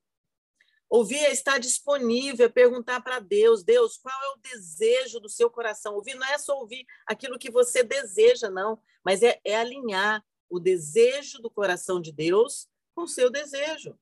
Ouvir 0.90 1.18
é 1.18 1.32
estar 1.32 1.58
disponível, 1.58 2.46
é 2.46 2.50
perguntar 2.50 3.02
para 3.02 3.20
Deus, 3.20 3.64
Deus, 3.64 3.98
qual 3.98 4.16
é 4.16 4.28
o 4.36 4.40
desejo 4.42 5.20
do 5.20 5.28
seu 5.28 5.50
coração? 5.50 5.96
Ouvir 5.96 6.16
não 6.16 6.28
é 6.28 6.38
só 6.38 6.58
ouvir 6.58 6.86
aquilo 7.06 7.40
que 7.40 7.52
você 7.52 7.84
deseja, 7.84 8.50
não, 8.50 8.82
mas 9.04 9.22
é, 9.22 9.40
é 9.44 9.58
alinhar 9.58 10.24
o 10.50 10.60
desejo 10.60 11.42
do 11.42 11.50
coração 11.50 12.00
de 12.00 12.12
Deus 12.14 12.70
com 12.96 13.04
o 13.04 13.08
seu 13.08 13.30
desejo. 13.30 14.00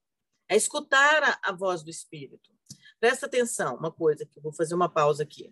É 0.48 0.56
escutar 0.56 1.24
a, 1.24 1.40
a 1.50 1.52
voz 1.52 1.82
do 1.82 1.90
Espírito. 1.90 2.52
Presta 3.00 3.26
atenção, 3.26 3.76
uma 3.78 3.92
coisa 3.92 4.26
que 4.26 4.40
vou 4.40 4.54
fazer 4.54 4.76
uma 4.76 4.90
pausa 4.90 5.24
aqui. 5.24 5.52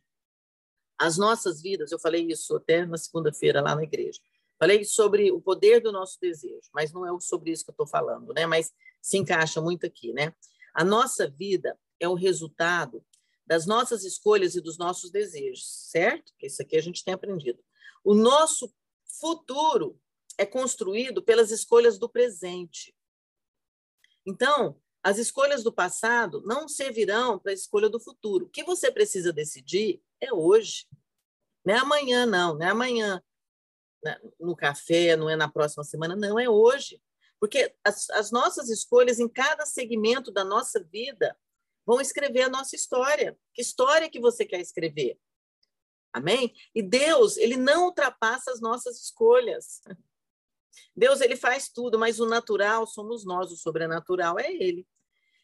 As 1.03 1.17
nossas 1.17 1.61
vidas, 1.61 1.91
eu 1.91 1.99
falei 1.99 2.25
isso 2.31 2.55
até 2.55 2.85
na 2.85 2.97
segunda-feira 2.97 3.59
lá 3.59 3.75
na 3.75 3.83
igreja. 3.83 4.21
Falei 4.57 4.85
sobre 4.85 5.33
o 5.33 5.41
poder 5.41 5.81
do 5.81 5.91
nosso 5.91 6.17
desejo, 6.17 6.69
mas 6.73 6.93
não 6.93 7.05
é 7.05 7.19
sobre 7.19 7.51
isso 7.51 7.65
que 7.65 7.71
eu 7.71 7.73
estou 7.73 7.85
falando, 7.85 8.33
né? 8.33 8.45
Mas 8.45 8.71
se 9.01 9.17
encaixa 9.17 9.59
muito 9.59 9.85
aqui, 9.85 10.13
né? 10.13 10.33
A 10.73 10.81
nossa 10.81 11.29
vida 11.29 11.77
é 11.99 12.07
o 12.07 12.13
resultado 12.13 13.05
das 13.45 13.65
nossas 13.65 14.05
escolhas 14.05 14.55
e 14.55 14.61
dos 14.61 14.77
nossos 14.77 15.11
desejos, 15.11 15.67
certo? 15.91 16.31
Isso 16.41 16.61
aqui 16.61 16.77
a 16.77 16.81
gente 16.81 17.03
tem 17.03 17.13
aprendido. 17.13 17.61
O 18.01 18.13
nosso 18.13 18.73
futuro 19.19 19.99
é 20.37 20.45
construído 20.45 21.21
pelas 21.21 21.51
escolhas 21.51 21.99
do 21.99 22.07
presente. 22.07 22.95
Então, 24.25 24.79
as 25.03 25.17
escolhas 25.17 25.63
do 25.63 25.73
passado 25.73 26.41
não 26.45 26.69
servirão 26.69 27.37
para 27.37 27.51
a 27.51 27.53
escolha 27.53 27.89
do 27.89 27.99
futuro. 27.99 28.45
O 28.45 28.49
que 28.49 28.63
você 28.63 28.89
precisa 28.89 29.33
decidir 29.33 30.01
é 30.23 30.33
hoje. 30.33 30.87
Não 31.65 31.73
é 31.73 31.77
amanhã, 31.77 32.25
não. 32.25 32.55
Não 32.55 32.65
é 32.65 32.69
amanhã 32.69 33.23
né, 34.03 34.19
no 34.39 34.55
café, 34.55 35.15
não 35.15 35.29
é 35.29 35.35
na 35.35 35.49
próxima 35.49 35.83
semana, 35.83 36.15
não, 36.15 36.37
é 36.37 36.49
hoje. 36.49 37.01
Porque 37.39 37.73
as, 37.83 38.09
as 38.11 38.31
nossas 38.31 38.69
escolhas 38.69 39.19
em 39.19 39.27
cada 39.27 39.65
segmento 39.65 40.31
da 40.31 40.43
nossa 40.43 40.83
vida 40.83 41.37
vão 41.85 41.99
escrever 41.99 42.43
a 42.43 42.49
nossa 42.49 42.75
história. 42.75 43.37
Que 43.53 43.61
história 43.61 44.09
que 44.09 44.19
você 44.19 44.45
quer 44.45 44.59
escrever? 44.59 45.17
Amém? 46.13 46.53
E 46.75 46.81
Deus, 46.81 47.37
ele 47.37 47.57
não 47.57 47.85
ultrapassa 47.85 48.51
as 48.51 48.61
nossas 48.61 49.01
escolhas. 49.01 49.81
Deus, 50.95 51.21
ele 51.21 51.35
faz 51.35 51.69
tudo, 51.69 51.97
mas 51.97 52.19
o 52.19 52.27
natural 52.27 52.85
somos 52.85 53.25
nós, 53.25 53.51
o 53.51 53.57
sobrenatural 53.57 54.39
é 54.39 54.51
ele. 54.51 54.87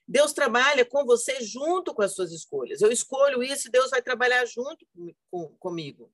Deus 0.10 0.34
trabalha 0.34 0.84
com 0.84 1.06
você 1.06 1.40
junto 1.40 1.94
com 1.94 2.02
as 2.02 2.16
suas 2.16 2.32
escolhas. 2.32 2.82
Eu 2.82 2.92
escolho 2.92 3.44
isso 3.44 3.68
e 3.68 3.72
Deus 3.72 3.92
vai 3.92 4.02
trabalhar 4.02 4.44
junto 4.44 4.84
com, 4.88 5.14
com, 5.30 5.56
comigo. 5.58 6.12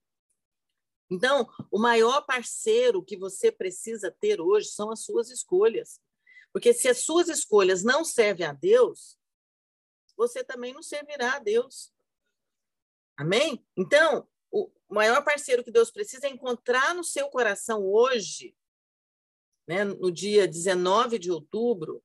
Então, 1.09 1.47
o 1.71 1.79
maior 1.79 2.25
parceiro 2.25 3.01
que 3.01 3.15
você 3.15 3.53
precisa 3.53 4.11
ter 4.11 4.41
hoje 4.41 4.67
são 4.67 4.91
as 4.91 5.05
suas 5.05 5.29
escolhas. 5.29 6.01
Porque 6.51 6.73
se 6.73 6.89
as 6.89 7.05
suas 7.05 7.29
escolhas 7.29 7.85
não 7.85 8.03
servem 8.03 8.45
a 8.45 8.51
Deus, 8.51 9.17
você 10.17 10.43
também 10.43 10.73
não 10.73 10.83
servirá 10.83 11.37
a 11.37 11.39
Deus. 11.39 11.93
Amém? 13.15 13.65
Então, 13.77 14.27
o 14.51 14.69
maior 14.89 15.23
parceiro 15.23 15.63
que 15.63 15.71
Deus 15.71 15.89
precisa 15.89 16.27
é 16.27 16.29
encontrar 16.29 16.93
no 16.93 17.03
seu 17.03 17.29
coração 17.29 17.81
hoje, 17.85 18.57
né, 19.65 19.85
no 19.85 20.11
dia 20.11 20.45
19 20.45 21.17
de 21.17 21.31
outubro, 21.31 22.03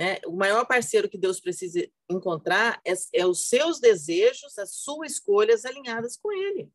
né? 0.00 0.18
O 0.26 0.32
maior 0.32 0.64
parceiro 0.64 1.10
que 1.10 1.18
Deus 1.18 1.38
precisa 1.40 1.86
encontrar 2.08 2.80
é, 2.86 2.94
é 3.12 3.26
os 3.26 3.50
seus 3.50 3.78
desejos, 3.78 4.56
as 4.56 4.76
suas 4.76 5.12
escolhas 5.12 5.66
alinhadas 5.66 6.16
com 6.16 6.32
Ele. 6.32 6.72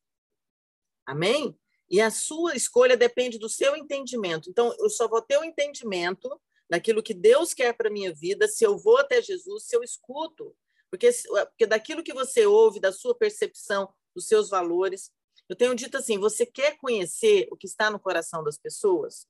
Amém? 1.07 1.57
E 1.89 1.99
a 1.99 2.11
sua 2.11 2.55
escolha 2.55 2.95
depende 2.95 3.39
do 3.39 3.49
seu 3.49 3.75
entendimento. 3.75 4.47
Então, 4.47 4.75
eu 4.77 4.91
só 4.91 5.07
vou 5.07 5.23
ter 5.23 5.37
o 5.37 5.41
um 5.41 5.43
entendimento 5.43 6.39
daquilo 6.69 7.01
que 7.01 7.15
Deus 7.15 7.51
quer 7.51 7.73
para 7.73 7.89
minha 7.89 8.13
vida 8.13 8.47
se 8.47 8.63
eu 8.63 8.77
vou 8.77 8.99
até 8.99 9.19
Jesus, 9.19 9.63
se 9.63 9.75
eu 9.75 9.81
escuto. 9.81 10.55
Porque, 10.91 11.09
porque 11.49 11.65
daquilo 11.65 12.03
que 12.03 12.13
você 12.13 12.45
ouve, 12.45 12.79
da 12.79 12.91
sua 12.91 13.15
percepção, 13.15 13.91
dos 14.15 14.27
seus 14.27 14.51
valores. 14.51 15.11
Eu 15.49 15.55
tenho 15.55 15.73
dito 15.73 15.97
assim: 15.97 16.19
você 16.19 16.45
quer 16.45 16.77
conhecer 16.77 17.47
o 17.51 17.57
que 17.57 17.65
está 17.65 17.89
no 17.89 17.99
coração 17.99 18.43
das 18.43 18.57
pessoas? 18.59 19.27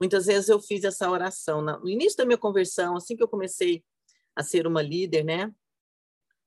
Muitas 0.00 0.26
vezes 0.26 0.48
eu 0.48 0.60
fiz 0.60 0.84
essa 0.84 1.10
oração 1.10 1.60
no 1.60 1.88
início 1.88 2.18
da 2.18 2.24
minha 2.24 2.38
conversão, 2.38 2.96
assim 2.96 3.16
que 3.16 3.22
eu 3.22 3.28
comecei 3.28 3.84
a 4.34 4.42
ser 4.42 4.66
uma 4.66 4.80
líder, 4.80 5.24
né? 5.24 5.52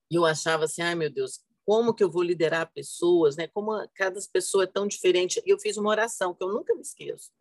E 0.10 0.16
eu 0.16 0.26
achava 0.26 0.66
assim, 0.66 0.82
ai 0.82 0.96
meu 0.96 1.10
Deus, 1.10 1.42
como 1.66 1.94
que 1.94 2.04
eu 2.04 2.10
vou 2.10 2.24
liderar 2.24 2.72
pessoas, 2.74 3.36
né? 3.36 3.48
Como 3.48 3.72
cada 3.94 4.20
pessoa 4.32 4.64
é 4.64 4.68
tão 4.68 4.88
diferente. 4.88 5.42
E 5.46 5.50
eu 5.50 5.60
fiz 5.60 5.78
uma 5.78 5.90
oração 5.90 6.34
que 6.34 6.44
eu 6.44 6.50
nunca 6.50 6.74
me 6.74 6.82
esqueço. 6.82 7.32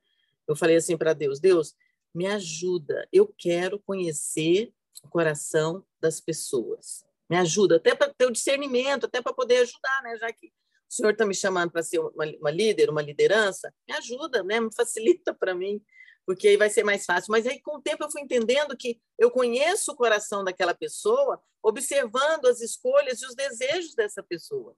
Eu 0.46 0.56
falei 0.56 0.76
assim 0.76 0.96
para 0.96 1.12
Deus: 1.12 1.40
Deus, 1.40 1.74
me 2.14 2.26
ajuda. 2.26 3.08
Eu 3.12 3.32
quero 3.38 3.78
conhecer 3.78 4.72
o 5.02 5.08
coração 5.08 5.84
das 6.00 6.20
pessoas. 6.20 7.04
Me 7.28 7.36
ajuda 7.36 7.76
até 7.76 7.94
para 7.94 8.12
ter 8.12 8.26
o 8.26 8.32
discernimento, 8.32 9.06
até 9.06 9.22
para 9.22 9.32
poder 9.32 9.58
ajudar, 9.58 10.02
né? 10.02 10.16
Já 10.18 10.32
que 10.32 10.48
o 10.48 10.92
senhor 10.92 11.12
está 11.12 11.24
me 11.24 11.34
chamando 11.34 11.70
para 11.70 11.82
ser 11.82 12.00
uma, 12.00 12.26
uma 12.40 12.50
líder, 12.50 12.90
uma 12.90 13.00
liderança, 13.00 13.72
me 13.88 13.94
ajuda, 13.94 14.42
né? 14.42 14.58
Me 14.58 14.74
facilita 14.74 15.32
para 15.32 15.54
mim 15.54 15.80
porque 16.30 16.46
aí 16.46 16.56
vai 16.56 16.70
ser 16.70 16.84
mais 16.84 17.04
fácil. 17.04 17.32
Mas 17.32 17.44
aí, 17.44 17.60
com 17.60 17.78
o 17.78 17.82
tempo, 17.82 18.04
eu 18.04 18.10
fui 18.12 18.20
entendendo 18.20 18.76
que 18.76 19.02
eu 19.18 19.32
conheço 19.32 19.90
o 19.90 19.96
coração 19.96 20.44
daquela 20.44 20.72
pessoa, 20.72 21.42
observando 21.60 22.46
as 22.46 22.60
escolhas 22.60 23.20
e 23.20 23.26
os 23.26 23.34
desejos 23.34 23.96
dessa 23.96 24.22
pessoa. 24.22 24.76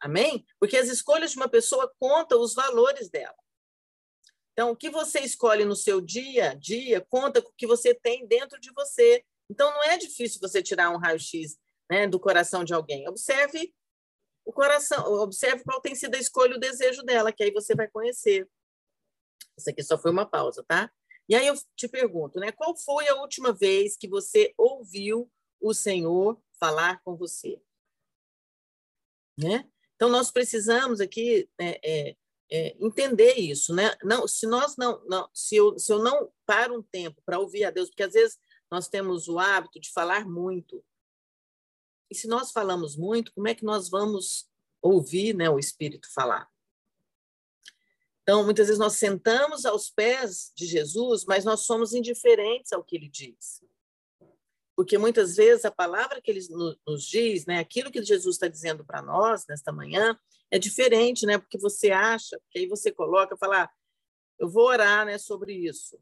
Amém? 0.00 0.46
Porque 0.60 0.76
as 0.76 0.86
escolhas 0.86 1.32
de 1.32 1.36
uma 1.36 1.48
pessoa 1.48 1.92
contam 1.98 2.40
os 2.40 2.54
valores 2.54 3.10
dela. 3.10 3.34
Então, 4.52 4.70
o 4.70 4.76
que 4.76 4.88
você 4.88 5.18
escolhe 5.18 5.64
no 5.64 5.74
seu 5.74 6.00
dia 6.00 6.52
a 6.52 6.54
dia 6.54 7.04
conta 7.10 7.42
com 7.42 7.48
o 7.48 7.54
que 7.56 7.66
você 7.66 7.92
tem 7.92 8.24
dentro 8.24 8.60
de 8.60 8.70
você. 8.70 9.24
Então, 9.50 9.68
não 9.68 9.82
é 9.82 9.98
difícil 9.98 10.38
você 10.40 10.62
tirar 10.62 10.90
um 10.90 10.96
raio-x. 10.96 11.58
né, 11.90 12.06
do 12.06 12.20
coração 12.20 12.62
de 12.62 12.72
alguém. 12.72 13.08
Observe 13.08 13.74
o 14.44 14.52
coração, 14.52 15.04
observe 15.14 15.64
qual 15.64 15.80
tem 15.80 15.96
sido 15.96 16.14
a 16.14 16.20
escolha, 16.20 16.54
o 16.54 16.60
desejo 16.60 17.02
dela, 17.02 17.32
que 17.32 17.42
aí 17.42 17.50
você 17.50 17.74
vai 17.74 17.88
conhecer. 17.88 18.48
Isso 19.56 19.70
aqui 19.70 19.82
só 19.82 19.96
foi 19.98 20.10
uma 20.10 20.26
pausa, 20.26 20.64
tá? 20.64 20.90
E 21.28 21.34
aí 21.34 21.46
eu 21.46 21.54
te 21.76 21.88
pergunto, 21.88 22.38
né? 22.38 22.52
Qual 22.52 22.76
foi 22.76 23.08
a 23.08 23.14
última 23.16 23.52
vez 23.52 23.96
que 23.96 24.08
você 24.08 24.52
ouviu 24.58 25.30
o 25.60 25.72
Senhor 25.72 26.40
falar 26.58 27.00
com 27.02 27.16
você? 27.16 27.60
Né? 29.38 29.68
Então 29.96 30.08
nós 30.08 30.30
precisamos 30.30 31.00
aqui 31.00 31.48
é, 31.58 31.80
é, 31.82 32.16
é, 32.50 32.76
entender 32.78 33.34
isso, 33.34 33.74
né? 33.74 33.96
Não, 34.02 34.28
se 34.28 34.46
nós 34.46 34.76
não, 34.76 35.04
não 35.06 35.28
se, 35.32 35.56
eu, 35.56 35.78
se 35.78 35.92
eu 35.92 35.98
não 35.98 36.30
paro 36.46 36.78
um 36.78 36.82
tempo 36.82 37.22
para 37.24 37.38
ouvir 37.38 37.64
a 37.64 37.70
Deus, 37.70 37.88
porque 37.88 38.02
às 38.02 38.12
vezes 38.12 38.38
nós 38.70 38.88
temos 38.88 39.28
o 39.28 39.38
hábito 39.38 39.80
de 39.80 39.90
falar 39.92 40.28
muito. 40.28 40.84
E 42.10 42.14
se 42.14 42.28
nós 42.28 42.52
falamos 42.52 42.96
muito, 42.96 43.32
como 43.32 43.48
é 43.48 43.54
que 43.54 43.64
nós 43.64 43.88
vamos 43.88 44.48
ouvir, 44.82 45.34
né, 45.34 45.48
o 45.48 45.58
Espírito 45.58 46.12
falar? 46.12 46.48
Então, 48.24 48.42
muitas 48.42 48.68
vezes 48.68 48.80
nós 48.80 48.94
sentamos 48.94 49.66
aos 49.66 49.90
pés 49.90 50.50
de 50.56 50.64
Jesus, 50.64 51.26
mas 51.26 51.44
nós 51.44 51.60
somos 51.60 51.92
indiferentes 51.92 52.72
ao 52.72 52.82
que 52.82 52.96
ele 52.96 53.06
diz. 53.06 53.62
Porque 54.74 54.96
muitas 54.96 55.36
vezes 55.36 55.66
a 55.66 55.70
palavra 55.70 56.22
que 56.22 56.30
ele 56.30 56.40
nos 56.86 57.04
diz, 57.04 57.44
né, 57.44 57.58
aquilo 57.58 57.92
que 57.92 58.02
Jesus 58.02 58.36
está 58.36 58.48
dizendo 58.48 58.82
para 58.82 59.02
nós 59.02 59.44
nesta 59.46 59.70
manhã, 59.70 60.18
é 60.50 60.58
diferente, 60.58 61.26
né? 61.26 61.36
Porque 61.36 61.58
você 61.58 61.90
acha, 61.90 62.40
que 62.50 62.60
aí 62.60 62.66
você 62.66 62.90
coloca, 62.90 63.36
fala, 63.36 63.64
ah, 63.64 63.70
eu 64.38 64.48
vou 64.48 64.68
orar, 64.68 65.04
né, 65.04 65.18
sobre 65.18 65.52
isso. 65.52 66.00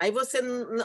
Aí 0.00 0.10
você 0.10 0.40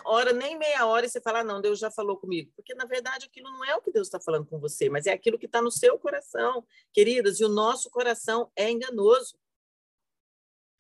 ora 0.06 0.34
nem 0.34 0.58
meia 0.58 0.86
hora 0.86 1.06
e 1.06 1.10
você 1.10 1.20
fala, 1.20 1.40
ah, 1.40 1.44
não, 1.44 1.62
Deus 1.62 1.80
já 1.80 1.90
falou 1.90 2.16
comigo. 2.16 2.52
Porque, 2.56 2.76
na 2.76 2.86
verdade, 2.86 3.26
aquilo 3.26 3.50
não 3.50 3.66
é 3.66 3.76
o 3.76 3.82
que 3.82 3.92
Deus 3.92 4.08
está 4.08 4.20
falando 4.20 4.46
com 4.46 4.60
você, 4.60 4.88
mas 4.88 5.08
é 5.08 5.14
aquilo 5.14 5.40
que 5.40 5.48
está 5.48 5.64
no 5.64 5.72
seu 5.72 5.98
coração, 5.98 6.64
queridas. 6.92 7.40
E 7.40 7.44
o 7.44 7.50
nosso 7.50 7.90
coração 7.90 8.52
é 8.56 8.70
enganoso 8.70 9.36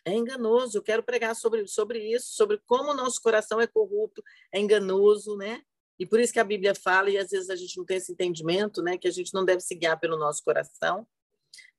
é 0.06 0.14
enganoso. 0.14 0.78
Eu 0.78 0.84
quero 0.84 1.04
pregar 1.04 1.36
sobre, 1.36 1.68
sobre 1.68 2.00
isso, 2.00 2.34
sobre 2.34 2.58
como 2.66 2.92
o 2.92 2.96
nosso 2.96 3.22
coração 3.22 3.60
é 3.60 3.68
corrupto, 3.68 4.24
é 4.52 4.60
enganoso, 4.60 5.36
né? 5.38 5.62
E 6.00 6.06
por 6.06 6.20
isso 6.20 6.34
que 6.34 6.40
a 6.40 6.44
Bíblia 6.44 6.74
fala, 6.76 7.10
e 7.10 7.18
às 7.18 7.30
vezes 7.30 7.50
a 7.50 7.56
gente 7.56 7.78
não 7.78 7.86
tem 7.86 7.98
esse 7.98 8.12
entendimento, 8.12 8.82
né? 8.82 8.98
Que 8.98 9.08
a 9.08 9.12
gente 9.12 9.34
não 9.34 9.46
deve 9.46 9.62
se 9.62 9.76
guiar 9.76 10.00
pelo 10.00 10.18
nosso 10.18 10.44
coração, 10.44 11.08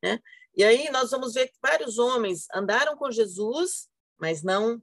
né? 0.03 0.21
E 0.57 0.63
aí 0.63 0.91
nós 0.91 1.11
vamos 1.11 1.35
ver 1.35 1.49
que 1.49 1.59
vários 1.61 1.99
homens 1.99 2.47
andaram 2.55 2.97
com 2.97 3.11
Jesus, 3.11 3.89
mas 4.19 4.43
não 4.43 4.81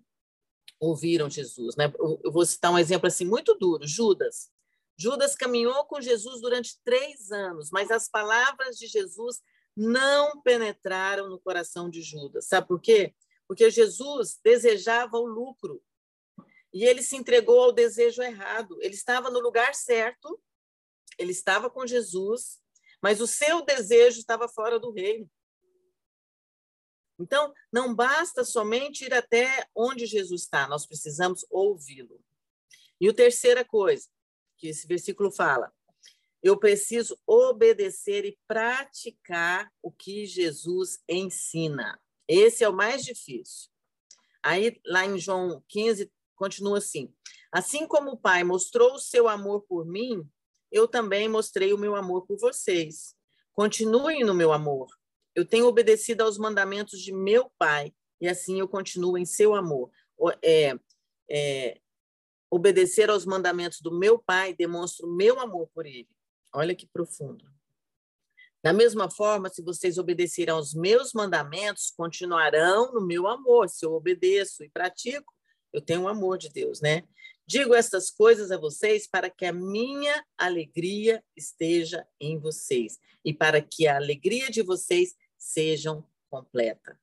ouviram 0.79 1.29
Jesus, 1.29 1.75
né? 1.75 1.91
Eu 2.23 2.31
vou 2.31 2.45
citar 2.45 2.71
um 2.71 2.77
exemplo 2.77 3.07
assim 3.07 3.25
muito 3.25 3.55
duro, 3.55 3.87
Judas. 3.87 4.49
Judas 4.97 5.35
caminhou 5.35 5.85
com 5.85 6.01
Jesus 6.01 6.41
durante 6.41 6.79
três 6.83 7.31
anos, 7.31 7.69
mas 7.71 7.89
as 7.89 8.09
palavras 8.09 8.77
de 8.77 8.87
Jesus 8.87 9.39
não 9.75 10.41
penetraram 10.41 11.29
no 11.29 11.39
coração 11.39 11.89
de 11.89 12.01
Judas. 12.01 12.47
Sabe 12.47 12.67
por 12.67 12.81
quê? 12.81 13.15
Porque 13.51 13.69
Jesus 13.69 14.39
desejava 14.41 15.17
o 15.17 15.25
lucro 15.25 15.83
e 16.73 16.85
ele 16.85 17.03
se 17.03 17.17
entregou 17.17 17.61
ao 17.61 17.73
desejo 17.73 18.21
errado. 18.21 18.77
Ele 18.81 18.93
estava 18.93 19.29
no 19.29 19.41
lugar 19.41 19.75
certo, 19.75 20.41
ele 21.17 21.33
estava 21.33 21.69
com 21.69 21.85
Jesus, 21.85 22.61
mas 23.01 23.19
o 23.19 23.27
seu 23.27 23.61
desejo 23.61 24.21
estava 24.21 24.47
fora 24.47 24.79
do 24.79 24.89
reino. 24.89 25.29
Então, 27.19 27.53
não 27.69 27.93
basta 27.93 28.45
somente 28.45 29.03
ir 29.03 29.13
até 29.13 29.67
onde 29.75 30.05
Jesus 30.05 30.43
está, 30.43 30.65
nós 30.65 30.85
precisamos 30.85 31.45
ouvi-lo. 31.49 32.23
E 33.01 33.09
a 33.09 33.13
terceira 33.13 33.65
coisa 33.65 34.07
que 34.55 34.69
esse 34.69 34.87
versículo 34.87 35.29
fala, 35.29 35.73
eu 36.41 36.57
preciso 36.57 37.19
obedecer 37.27 38.23
e 38.23 38.39
praticar 38.47 39.69
o 39.81 39.91
que 39.91 40.25
Jesus 40.25 41.03
ensina. 41.05 42.01
Esse 42.33 42.63
é 42.63 42.69
o 42.69 42.73
mais 42.73 43.03
difícil. 43.03 43.69
Aí, 44.41 44.79
lá 44.85 45.05
em 45.05 45.19
João 45.19 45.61
15, 45.67 46.09
continua 46.33 46.77
assim: 46.77 47.13
Assim 47.51 47.85
como 47.85 48.11
o 48.11 48.17
Pai 48.17 48.41
mostrou 48.45 48.93
o 48.93 48.99
seu 48.99 49.27
amor 49.27 49.63
por 49.67 49.85
mim, 49.85 50.25
eu 50.71 50.87
também 50.87 51.27
mostrei 51.27 51.73
o 51.73 51.77
meu 51.77 51.93
amor 51.93 52.25
por 52.25 52.39
vocês. 52.39 53.13
Continuem 53.51 54.23
no 54.23 54.33
meu 54.33 54.53
amor. 54.53 54.87
Eu 55.35 55.45
tenho 55.45 55.67
obedecido 55.67 56.23
aos 56.23 56.37
mandamentos 56.37 57.01
de 57.01 57.13
meu 57.13 57.51
Pai, 57.57 57.93
e 58.21 58.29
assim 58.29 58.61
eu 58.61 58.67
continuo 58.67 59.17
em 59.17 59.25
seu 59.25 59.53
amor. 59.53 59.91
É, 60.41 60.73
é, 61.29 61.81
obedecer 62.49 63.09
aos 63.09 63.25
mandamentos 63.25 63.81
do 63.81 63.91
meu 63.91 64.17
Pai 64.17 64.53
demonstra 64.53 65.05
o 65.05 65.11
meu 65.13 65.37
amor 65.37 65.69
por 65.73 65.85
ele. 65.85 66.07
Olha 66.53 66.73
que 66.73 66.87
profundo. 66.87 67.43
Da 68.63 68.71
mesma 68.71 69.09
forma, 69.09 69.49
se 69.49 69.61
vocês 69.61 69.97
obedecerem 69.97 70.53
aos 70.53 70.73
meus 70.73 71.13
mandamentos, 71.13 71.91
continuarão 71.97 72.93
no 72.93 73.01
meu 73.01 73.27
amor. 73.27 73.69
Se 73.69 73.85
eu 73.85 73.93
obedeço 73.93 74.63
e 74.63 74.69
pratico, 74.69 75.33
eu 75.73 75.81
tenho 75.81 76.03
o 76.03 76.07
amor 76.07 76.37
de 76.37 76.49
Deus, 76.49 76.79
né? 76.79 77.03
Digo 77.47 77.73
estas 77.73 78.11
coisas 78.11 78.51
a 78.51 78.57
vocês 78.57 79.07
para 79.07 79.29
que 79.29 79.45
a 79.45 79.51
minha 79.51 80.23
alegria 80.37 81.23
esteja 81.35 82.07
em 82.19 82.37
vocês 82.39 82.99
e 83.25 83.33
para 83.33 83.61
que 83.61 83.87
a 83.87 83.95
alegria 83.95 84.49
de 84.49 84.61
vocês 84.61 85.15
seja 85.37 85.91
completa. 86.29 86.99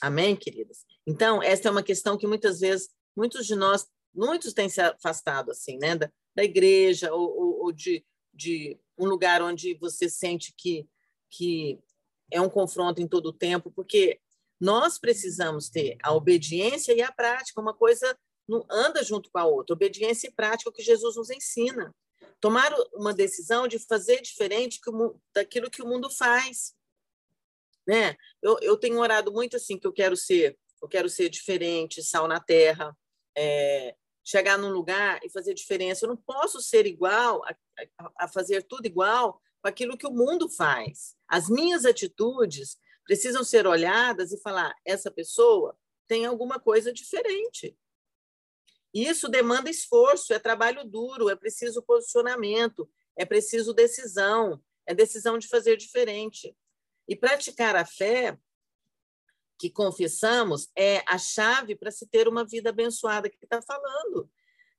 Amém, 0.00 0.36
queridas? 0.36 0.84
Então, 1.06 1.42
essa 1.42 1.68
é 1.68 1.70
uma 1.70 1.82
questão 1.82 2.16
que 2.16 2.26
muitas 2.26 2.60
vezes, 2.60 2.88
muitos 3.16 3.46
de 3.46 3.56
nós, 3.56 3.86
muitos 4.14 4.52
têm 4.52 4.68
se 4.68 4.80
afastado, 4.80 5.50
assim, 5.50 5.78
né, 5.78 5.96
da, 5.96 6.10
da 6.34 6.44
igreja 6.44 7.12
ou, 7.12 7.28
ou, 7.28 7.64
ou 7.64 7.72
de, 7.72 8.04
de 8.36 8.78
um 8.98 9.06
lugar 9.06 9.42
onde 9.42 9.74
você 9.74 10.08
sente 10.08 10.54
que, 10.56 10.88
que 11.30 11.80
é 12.30 12.40
um 12.40 12.48
confronto 12.48 13.00
em 13.00 13.08
todo 13.08 13.26
o 13.26 13.32
tempo, 13.32 13.70
porque 13.70 14.20
nós 14.60 14.98
precisamos 14.98 15.68
ter 15.68 15.96
a 16.02 16.14
obediência 16.14 16.92
e 16.92 17.02
a 17.02 17.12
prática, 17.12 17.60
uma 17.60 17.74
coisa 17.74 18.16
não 18.48 18.64
anda 18.70 19.02
junto 19.02 19.30
com 19.30 19.38
a 19.38 19.44
outra. 19.44 19.74
Obediência 19.74 20.28
e 20.28 20.32
prática 20.32 20.68
é 20.68 20.70
o 20.70 20.74
que 20.74 20.82
Jesus 20.82 21.16
nos 21.16 21.30
ensina. 21.30 21.94
Tomar 22.40 22.72
uma 22.94 23.12
decisão 23.12 23.66
de 23.66 23.78
fazer 23.78 24.20
diferente 24.22 24.80
daquilo 25.34 25.70
que 25.70 25.82
o 25.82 25.86
mundo 25.86 26.10
faz. 26.10 26.74
Né? 27.86 28.16
Eu, 28.42 28.58
eu 28.62 28.76
tenho 28.76 28.98
orado 28.98 29.32
muito 29.32 29.56
assim 29.56 29.78
que 29.78 29.86
eu 29.86 29.92
quero 29.92 30.16
ser, 30.16 30.58
eu 30.82 30.88
quero 30.88 31.08
ser 31.08 31.28
diferente, 31.28 32.02
sal 32.02 32.26
na 32.26 32.40
terra, 32.40 32.96
é, 33.36 33.94
chegar 34.26 34.58
num 34.58 34.70
lugar 34.70 35.20
e 35.22 35.30
fazer 35.30 35.54
diferença. 35.54 36.04
Eu 36.04 36.08
não 36.08 36.16
posso 36.16 36.60
ser 36.60 36.84
igual, 36.84 37.44
a, 37.44 37.56
a, 38.18 38.28
fazer 38.28 38.64
tudo 38.64 38.84
igual 38.84 39.40
com 39.62 39.68
aquilo 39.68 39.96
que 39.96 40.06
o 40.06 40.12
mundo 40.12 40.48
faz. 40.48 41.14
As 41.28 41.48
minhas 41.48 41.84
atitudes 41.84 42.76
precisam 43.04 43.44
ser 43.44 43.68
olhadas 43.68 44.32
e 44.32 44.40
falar: 44.40 44.74
essa 44.84 45.12
pessoa 45.12 45.78
tem 46.08 46.26
alguma 46.26 46.58
coisa 46.58 46.92
diferente. 46.92 47.78
Isso 48.92 49.28
demanda 49.28 49.70
esforço, 49.70 50.32
é 50.32 50.38
trabalho 50.38 50.84
duro, 50.84 51.28
é 51.30 51.36
preciso 51.36 51.82
posicionamento, 51.82 52.90
é 53.16 53.24
preciso 53.24 53.72
decisão, 53.72 54.60
é 54.86 54.94
decisão 54.94 55.38
de 55.38 55.46
fazer 55.46 55.76
diferente. 55.76 56.56
E 57.08 57.14
praticar 57.14 57.76
a 57.76 57.84
fé 57.84 58.36
que 59.58 59.70
confessamos 59.70 60.70
é 60.76 61.02
a 61.06 61.18
chave 61.18 61.74
para 61.74 61.90
se 61.90 62.06
ter 62.06 62.28
uma 62.28 62.44
vida 62.44 62.70
abençoada 62.70 63.28
que 63.28 63.38
está 63.42 63.62
falando. 63.62 64.28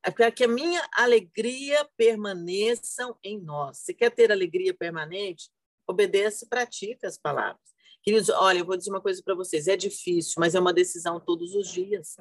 É 0.03 0.11
para 0.11 0.31
que 0.31 0.43
a 0.43 0.47
minha 0.47 0.87
alegria 0.93 1.87
permaneça 1.97 3.13
em 3.23 3.41
nós. 3.41 3.79
Se 3.79 3.93
quer 3.93 4.11
ter 4.11 4.31
alegria 4.31 4.73
permanente, 4.73 5.49
obedece 5.87 6.45
e 6.45 6.47
pratica 6.47 7.07
as 7.07 7.17
palavras. 7.17 7.61
Queridos, 8.03 8.29
olha, 8.29 8.59
eu 8.59 8.65
vou 8.65 8.77
dizer 8.77 8.89
uma 8.89 9.01
coisa 9.01 9.21
para 9.23 9.35
vocês. 9.35 9.67
É 9.67 9.75
difícil, 9.75 10.35
mas 10.37 10.55
é 10.55 10.59
uma 10.59 10.73
decisão 10.73 11.19
todos 11.19 11.55
os 11.55 11.67
dias. 11.67 12.15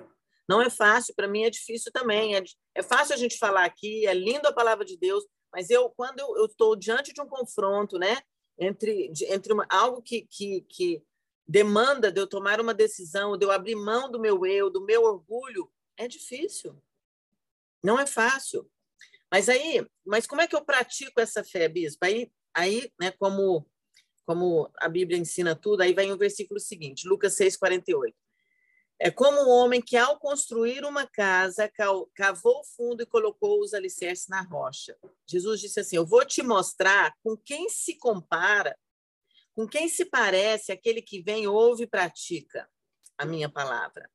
Não 0.48 0.62
é 0.62 0.70
fácil, 0.70 1.14
para 1.14 1.28
mim 1.28 1.44
é 1.44 1.50
difícil 1.50 1.92
também. 1.92 2.36
É, 2.36 2.42
é, 2.74 2.82
fácil 2.82 3.14
a 3.14 3.18
gente 3.18 3.38
falar 3.38 3.64
aqui, 3.64 4.06
é 4.06 4.14
lindo 4.14 4.46
a 4.46 4.52
palavra 4.52 4.84
de 4.84 4.96
Deus, 4.96 5.24
mas 5.52 5.70
eu, 5.70 5.90
quando 5.90 6.20
eu 6.20 6.46
estou 6.46 6.76
diante 6.76 7.12
de 7.12 7.20
um 7.20 7.28
confronto, 7.28 7.98
né, 7.98 8.18
entre, 8.58 9.12
entre 9.28 9.52
uma, 9.52 9.66
algo 9.68 10.02
que, 10.02 10.26
que, 10.30 10.62
que 10.68 11.02
demanda 11.46 12.10
de 12.10 12.20
eu 12.20 12.26
tomar 12.26 12.60
uma 12.60 12.74
decisão, 12.74 13.36
de 13.36 13.44
eu 13.44 13.50
abrir 13.50 13.76
mão 13.76 14.10
do 14.10 14.18
meu 14.18 14.44
eu, 14.44 14.68
do 14.70 14.84
meu 14.84 15.04
orgulho, 15.04 15.70
é 15.96 16.08
difícil. 16.08 16.80
Não 17.82 17.98
é 17.98 18.06
fácil. 18.06 18.68
Mas 19.30 19.48
aí, 19.48 19.86
mas 20.04 20.26
como 20.26 20.40
é 20.40 20.46
que 20.46 20.56
eu 20.56 20.64
pratico 20.64 21.20
essa 21.20 21.44
fé, 21.44 21.68
bispo? 21.68 22.04
Aí, 22.04 22.30
aí, 22.54 22.92
né, 23.00 23.10
como 23.12 23.66
como 24.24 24.68
a 24.78 24.88
Bíblia 24.88 25.16
ensina 25.16 25.54
tudo, 25.54 25.82
aí 25.82 25.94
vem 25.94 26.10
o 26.10 26.18
versículo 26.18 26.58
seguinte, 26.58 27.06
Lucas 27.06 27.34
6:48. 27.34 28.12
É 28.98 29.10
como 29.10 29.40
um 29.42 29.48
homem 29.50 29.80
que 29.80 29.96
ao 29.96 30.18
construir 30.18 30.84
uma 30.84 31.06
casa 31.06 31.70
cavou 32.14 32.64
fundo 32.64 33.02
e 33.02 33.06
colocou 33.06 33.60
os 33.60 33.72
alicerces 33.72 34.26
na 34.26 34.42
rocha. 34.42 34.96
Jesus 35.26 35.60
disse 35.60 35.78
assim: 35.78 35.96
"Eu 35.96 36.06
vou 36.06 36.24
te 36.24 36.42
mostrar 36.42 37.14
com 37.22 37.36
quem 37.36 37.68
se 37.68 37.96
compara 37.98 38.76
com 39.56 39.66
quem 39.66 39.88
se 39.88 40.04
parece 40.04 40.70
aquele 40.70 41.00
que 41.00 41.22
vem, 41.22 41.48
ouve 41.48 41.84
e 41.84 41.86
pratica 41.86 42.68
a 43.16 43.24
minha 43.24 43.48
palavra? 43.48 44.10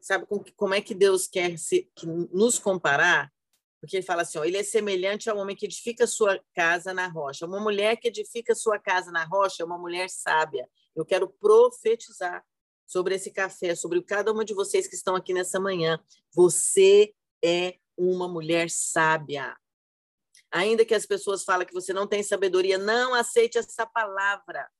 Sabe 0.00 0.24
com, 0.24 0.42
como 0.56 0.72
é 0.72 0.80
que 0.80 0.94
Deus 0.94 1.26
quer 1.26 1.58
se, 1.58 1.90
que 1.94 2.06
nos 2.06 2.58
comparar? 2.58 3.30
Porque 3.78 3.98
ele 3.98 4.06
fala 4.06 4.22
assim: 4.22 4.38
ó, 4.38 4.44
ele 4.44 4.56
é 4.56 4.62
semelhante 4.62 5.28
ao 5.28 5.36
homem 5.36 5.54
que 5.54 5.66
edifica 5.66 6.06
sua 6.06 6.42
casa 6.54 6.94
na 6.94 7.06
rocha. 7.06 7.44
Uma 7.44 7.60
mulher 7.60 7.96
que 7.96 8.08
edifica 8.08 8.54
sua 8.54 8.78
casa 8.78 9.12
na 9.12 9.24
rocha 9.24 9.62
é 9.62 9.66
uma 9.66 9.76
mulher 9.76 10.08
sábia. 10.08 10.66
Eu 10.96 11.04
quero 11.04 11.28
profetizar 11.28 12.42
sobre 12.86 13.16
esse 13.16 13.30
café, 13.30 13.74
sobre 13.74 14.02
cada 14.02 14.32
uma 14.32 14.46
de 14.46 14.54
vocês 14.54 14.86
que 14.86 14.94
estão 14.94 15.14
aqui 15.14 15.34
nessa 15.34 15.60
manhã. 15.60 16.02
Você 16.32 17.14
é 17.44 17.76
uma 17.96 18.26
mulher 18.26 18.70
sábia. 18.70 19.54
Ainda 20.54 20.84
que 20.84 20.94
as 20.94 21.04
pessoas 21.04 21.44
falem 21.44 21.66
que 21.66 21.74
você 21.74 21.92
não 21.92 22.06
tem 22.06 22.22
sabedoria, 22.22 22.78
não 22.78 23.12
aceite 23.12 23.58
essa 23.58 23.84
palavra. 23.84 24.70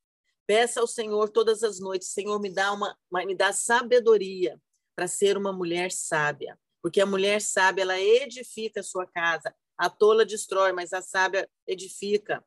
Peça 0.47 0.81
ao 0.81 0.87
Senhor 0.87 1.29
todas 1.29 1.63
as 1.63 1.81
noites, 1.81 2.09
Senhor, 2.09 2.41
me 2.41 2.51
dá 2.51 2.73
uma, 2.73 2.97
me 3.27 3.35
dá 3.35 3.53
sabedoria 3.53 4.61
para 4.95 5.09
ser 5.09 5.37
uma 5.37 5.53
mulher 5.53 5.91
sábia 5.91 6.57
porque 6.85 7.01
a 7.01 7.07
mulher 7.07 7.41
sábia 7.41 7.81
ela 7.81 7.99
edifica 7.99 8.81
a 8.81 8.83
sua 8.83 9.07
casa, 9.07 9.55
a 9.75 9.89
tola 9.89 10.23
destrói, 10.23 10.71
mas 10.71 10.93
a 10.93 11.01
sábia 11.01 11.49
edifica. 11.67 12.45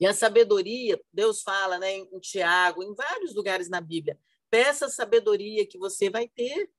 E 0.00 0.06
a 0.06 0.14
sabedoria, 0.14 0.98
Deus 1.12 1.42
fala, 1.42 1.78
né, 1.78 1.96
em 1.96 2.18
Tiago, 2.18 2.82
em 2.82 2.94
vários 2.94 3.34
lugares 3.34 3.68
na 3.68 3.78
Bíblia, 3.78 4.18
peça 4.48 4.86
a 4.86 4.88
sabedoria 4.88 5.66
que 5.66 5.76
você 5.76 6.08
vai 6.08 6.28
ter. 6.28 6.70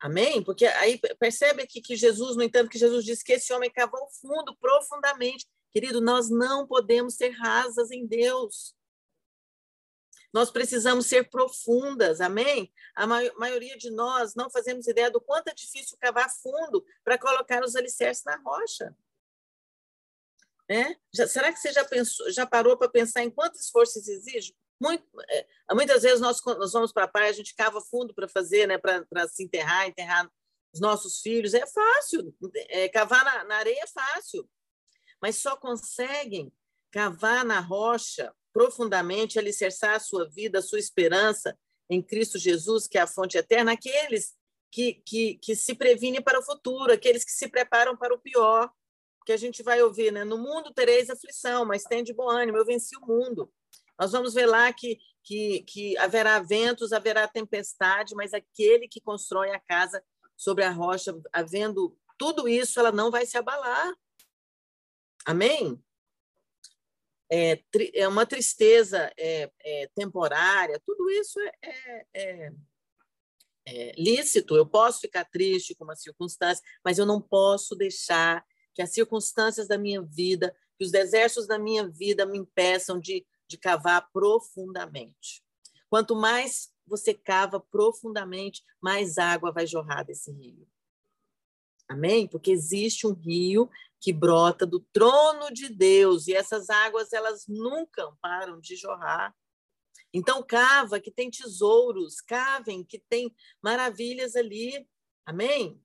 Amém? 0.00 0.42
Porque 0.42 0.66
aí 0.66 1.00
percebe 1.18 1.62
aqui 1.62 1.80
que 1.80 1.96
Jesus, 1.96 2.36
no 2.36 2.42
entanto, 2.42 2.68
que 2.68 2.78
Jesus 2.78 3.04
disse 3.04 3.24
que 3.24 3.32
esse 3.32 3.52
homem 3.52 3.70
cavou 3.70 4.06
fundo, 4.20 4.56
profundamente. 4.56 5.46
Querido, 5.72 6.00
nós 6.00 6.30
não 6.30 6.66
podemos 6.66 7.14
ser 7.16 7.30
rasas 7.30 7.90
em 7.90 8.06
Deus. 8.06 8.74
Nós 10.32 10.50
precisamos 10.50 11.06
ser 11.06 11.30
profundas, 11.30 12.20
amém? 12.20 12.70
A 12.94 13.06
maioria 13.06 13.76
de 13.78 13.90
nós 13.90 14.34
não 14.34 14.50
fazemos 14.50 14.86
ideia 14.86 15.10
do 15.10 15.20
quanto 15.20 15.48
é 15.48 15.54
difícil 15.54 15.96
cavar 15.98 16.30
fundo 16.42 16.84
para 17.02 17.18
colocar 17.18 17.64
os 17.64 17.74
alicerces 17.74 18.22
na 18.24 18.36
rocha. 18.36 18.94
É? 20.68 20.96
Já, 21.14 21.26
será 21.26 21.52
que 21.52 21.58
você 21.58 21.72
já 21.72 21.84
pensou, 21.84 22.30
já 22.30 22.44
parou 22.44 22.76
para 22.76 22.88
pensar 22.88 23.22
em 23.22 23.30
quanto 23.30 23.54
esforço 23.54 23.98
exige? 23.98 24.54
Muito, 24.80 25.04
é, 25.30 25.46
muitas 25.72 26.02
vezes 26.02 26.20
nós, 26.20 26.40
nós 26.44 26.72
vamos 26.72 26.92
para 26.92 27.04
a 27.04 27.08
praia, 27.08 27.30
a 27.30 27.34
gente 27.34 27.54
cava 27.54 27.80
fundo 27.80 28.14
para 28.14 28.28
fazer, 28.28 28.66
né, 28.66 28.78
para 28.78 29.28
se 29.28 29.42
enterrar, 29.42 29.88
enterrar 29.88 30.30
os 30.72 30.80
nossos 30.80 31.20
filhos. 31.20 31.54
É 31.54 31.66
fácil, 31.66 32.34
é, 32.68 32.88
cavar 32.88 33.24
na, 33.24 33.44
na 33.44 33.56
areia 33.56 33.82
é 33.82 33.86
fácil, 33.86 34.48
mas 35.20 35.36
só 35.36 35.56
conseguem 35.56 36.52
cavar 36.90 37.44
na 37.44 37.60
rocha 37.60 38.34
profundamente, 38.52 39.38
alicerçar 39.38 39.96
a 39.96 40.00
sua 40.00 40.28
vida, 40.28 40.58
a 40.58 40.62
sua 40.62 40.78
esperança 40.78 41.58
em 41.90 42.02
Cristo 42.02 42.38
Jesus, 42.38 42.86
que 42.86 42.98
é 42.98 43.02
a 43.02 43.06
fonte 43.06 43.36
eterna, 43.36 43.72
aqueles 43.72 44.34
que, 44.72 44.94
que, 45.06 45.34
que 45.36 45.54
se 45.54 45.74
previnem 45.74 46.22
para 46.22 46.38
o 46.38 46.42
futuro, 46.42 46.92
aqueles 46.92 47.24
que 47.24 47.32
se 47.32 47.48
preparam 47.48 47.96
para 47.96 48.14
o 48.14 48.18
pior, 48.18 48.70
que 49.24 49.32
a 49.32 49.36
gente 49.36 49.62
vai 49.62 49.82
ouvir, 49.82 50.12
né? 50.12 50.24
No 50.24 50.38
mundo 50.38 50.72
tereis 50.72 51.10
aflição, 51.10 51.64
mas 51.64 51.82
tem 51.82 52.04
de 52.04 52.14
bom 52.14 52.30
ânimo, 52.30 52.58
eu 52.58 52.64
venci 52.64 52.96
o 52.96 53.06
mundo. 53.06 53.52
Nós 53.98 54.12
vamos 54.12 54.34
ver 54.34 54.46
lá 54.46 54.72
que, 54.72 54.98
que, 55.22 55.62
que 55.62 55.96
haverá 55.98 56.38
ventos, 56.40 56.92
haverá 56.92 57.26
tempestade, 57.26 58.14
mas 58.14 58.34
aquele 58.34 58.88
que 58.88 59.00
constrói 59.00 59.50
a 59.50 59.60
casa 59.60 60.02
sobre 60.36 60.64
a 60.64 60.70
rocha, 60.70 61.18
havendo 61.32 61.96
tudo 62.18 62.48
isso, 62.48 62.78
ela 62.78 62.92
não 62.92 63.10
vai 63.10 63.24
se 63.26 63.38
abalar. 63.38 63.94
Amém? 65.24 65.82
é, 67.30 67.60
é 67.94 68.08
uma 68.08 68.24
tristeza 68.24 69.12
é, 69.18 69.50
é, 69.64 69.88
temporária, 69.94 70.80
tudo 70.84 71.10
isso 71.10 71.38
é, 71.40 71.52
é, 71.62 72.06
é, 72.14 72.52
é, 73.66 73.92
lícito. 73.98 74.56
Eu 74.56 74.66
posso 74.66 75.00
ficar 75.00 75.24
triste 75.24 75.74
com 75.74 75.84
uma 75.84 75.96
circunstância, 75.96 76.62
mas 76.84 76.98
eu 76.98 77.06
não 77.06 77.20
posso 77.20 77.74
deixar 77.74 78.44
que 78.74 78.82
as 78.82 78.92
circunstâncias 78.92 79.66
da 79.66 79.78
minha 79.78 80.02
vida, 80.02 80.54
que 80.78 80.84
os 80.84 80.90
desertos 80.90 81.46
da 81.46 81.58
minha 81.58 81.88
vida 81.88 82.26
me 82.26 82.38
impeçam 82.38 83.00
de, 83.00 83.26
de 83.48 83.58
cavar 83.58 84.10
profundamente. 84.12 85.42
Quanto 85.88 86.14
mais 86.14 86.72
você 86.86 87.14
cava 87.14 87.60
profundamente, 87.60 88.64
mais 88.80 89.18
água 89.18 89.52
vai 89.52 89.66
jorrar 89.66 90.04
desse 90.04 90.30
rio. 90.32 90.68
Amém? 91.88 92.26
Porque 92.26 92.50
existe 92.50 93.06
um 93.06 93.12
rio 93.12 93.70
que 94.00 94.12
brota 94.12 94.66
do 94.66 94.80
trono 94.92 95.52
de 95.52 95.68
Deus 95.68 96.26
e 96.26 96.34
essas 96.34 96.68
águas 96.68 97.12
elas 97.12 97.46
nunca 97.46 98.10
param 98.20 98.60
de 98.60 98.76
jorrar. 98.76 99.34
Então 100.12 100.42
cava 100.42 101.00
que 101.00 101.10
tem 101.10 101.30
tesouros, 101.30 102.20
cavem 102.20 102.84
que 102.84 102.98
tem 102.98 103.34
maravilhas 103.62 104.34
ali. 104.34 104.88
Amém? 105.24 105.80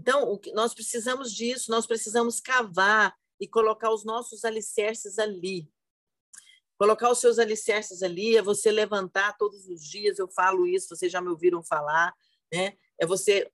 Então, 0.00 0.30
o 0.30 0.38
que 0.38 0.50
nós 0.52 0.72
precisamos 0.72 1.30
disso, 1.30 1.70
nós 1.70 1.86
precisamos 1.86 2.40
cavar 2.40 3.14
e 3.38 3.46
colocar 3.46 3.92
os 3.92 4.02
nossos 4.02 4.46
alicerces 4.46 5.18
ali. 5.18 5.70
Colocar 6.80 7.10
os 7.10 7.18
seus 7.18 7.38
alicerces 7.38 8.02
ali 8.02 8.38
é 8.38 8.42
você 8.42 8.72
levantar 8.72 9.36
todos 9.36 9.68
os 9.68 9.84
dias, 9.84 10.18
eu 10.18 10.26
falo 10.26 10.66
isso, 10.66 10.88
vocês 10.88 11.12
já 11.12 11.20
me 11.20 11.28
ouviram 11.28 11.62
falar, 11.62 12.10
né? 12.50 12.72
É 12.98 13.04
você 13.04 13.46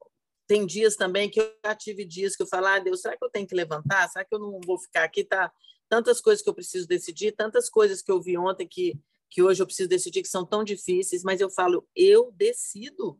tem 0.46 0.64
dias 0.64 0.94
também 0.94 1.28
que 1.28 1.40
eu 1.40 1.52
já 1.64 1.74
tive 1.74 2.04
dias 2.04 2.36
que 2.36 2.44
eu 2.44 2.46
falo, 2.46 2.66
ah, 2.66 2.78
Deus, 2.78 3.00
será 3.00 3.16
que 3.16 3.24
eu 3.24 3.28
tenho 3.28 3.44
que 3.44 3.54
levantar? 3.56 4.08
Será 4.08 4.24
que 4.24 4.32
eu 4.32 4.38
não 4.38 4.60
vou 4.64 4.78
ficar 4.78 5.02
aqui? 5.02 5.24
Tá 5.24 5.52
tantas 5.88 6.20
coisas 6.20 6.40
que 6.40 6.48
eu 6.48 6.54
preciso 6.54 6.86
decidir, 6.86 7.32
tantas 7.32 7.68
coisas 7.68 8.00
que 8.00 8.12
eu 8.12 8.22
vi 8.22 8.38
ontem 8.38 8.64
que, 8.64 8.96
que 9.28 9.42
hoje 9.42 9.60
eu 9.60 9.66
preciso 9.66 9.88
decidir 9.88 10.22
que 10.22 10.28
são 10.28 10.46
tão 10.46 10.62
difíceis, 10.62 11.24
mas 11.24 11.40
eu 11.40 11.50
falo, 11.50 11.84
eu 11.96 12.30
decido. 12.30 13.18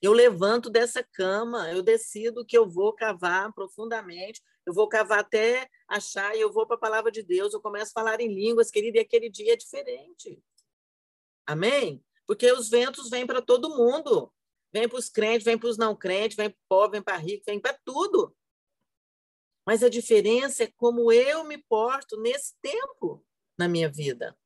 Eu 0.00 0.12
levanto 0.12 0.70
dessa 0.70 1.02
cama, 1.02 1.72
eu 1.72 1.82
decido 1.82 2.46
que 2.46 2.56
eu 2.56 2.70
vou 2.70 2.92
cavar 2.92 3.52
profundamente, 3.52 4.40
eu 4.66 4.72
vou 4.72 4.88
cavar 4.88 5.20
até 5.20 5.68
achar 5.88 6.34
e 6.36 6.40
eu 6.40 6.52
vou 6.52 6.66
para 6.66 6.76
a 6.76 6.80
palavra 6.80 7.10
de 7.10 7.22
Deus, 7.22 7.52
eu 7.52 7.60
começo 7.60 7.90
a 7.90 8.00
falar 8.00 8.20
em 8.20 8.32
línguas, 8.32 8.70
querido, 8.70 8.96
e 8.96 9.00
aquele 9.00 9.28
dia 9.28 9.52
é 9.52 9.56
diferente. 9.56 10.42
Amém? 11.46 12.02
Porque 12.26 12.50
os 12.50 12.68
ventos 12.68 13.10
vêm 13.10 13.26
para 13.26 13.42
todo 13.42 13.76
mundo. 13.76 14.32
Vem 14.72 14.88
para 14.88 14.98
os 14.98 15.08
crentes, 15.08 15.44
vem 15.44 15.56
para 15.56 15.68
os 15.68 15.78
não 15.78 15.94
crentes, 15.94 16.36
vem 16.36 16.50
para 16.50 16.58
o 16.58 16.68
pobre, 16.68 16.98
vem 16.98 17.02
para 17.02 17.16
rico, 17.16 17.44
vem 17.46 17.60
para 17.60 17.78
tudo. 17.84 18.36
Mas 19.66 19.82
a 19.82 19.88
diferença 19.88 20.64
é 20.64 20.72
como 20.76 21.12
eu 21.12 21.44
me 21.44 21.58
porto 21.58 22.20
nesse 22.20 22.54
tempo 22.60 23.24
na 23.56 23.68
minha 23.68 23.88
vida. 23.88 24.36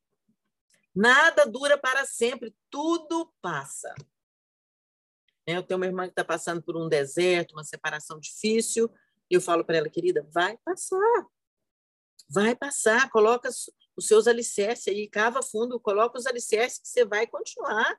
Nada 0.95 1.47
dura 1.47 1.79
para 1.79 2.05
sempre, 2.05 2.55
tudo 2.69 3.33
passa. 3.41 3.95
É, 5.47 5.57
eu 5.57 5.63
tenho 5.63 5.81
uma 5.81 5.87
irmã 5.87 6.05
que 6.05 6.11
está 6.11 6.25
passando 6.25 6.63
por 6.63 6.77
um 6.77 6.89
deserto, 6.89 7.53
uma 7.53 7.65
separação 7.65 8.21
difícil, 8.21 8.93
eu 9.35 9.41
falo 9.41 9.65
para 9.65 9.79
ela, 9.79 9.89
querida, 9.89 10.27
vai 10.33 10.57
passar. 10.65 11.27
Vai 12.31 12.55
passar, 12.55 13.11
coloca 13.11 13.49
os 13.97 14.07
seus 14.07 14.27
alicerces 14.27 14.89
aí, 14.89 15.09
cava 15.09 15.43
fundo, 15.43 15.81
coloca 15.81 16.19
os 16.19 16.27
alicerces 16.27 16.79
que 16.79 16.89
você 16.89 17.05
vai 17.05 17.27
continuar. 17.27 17.99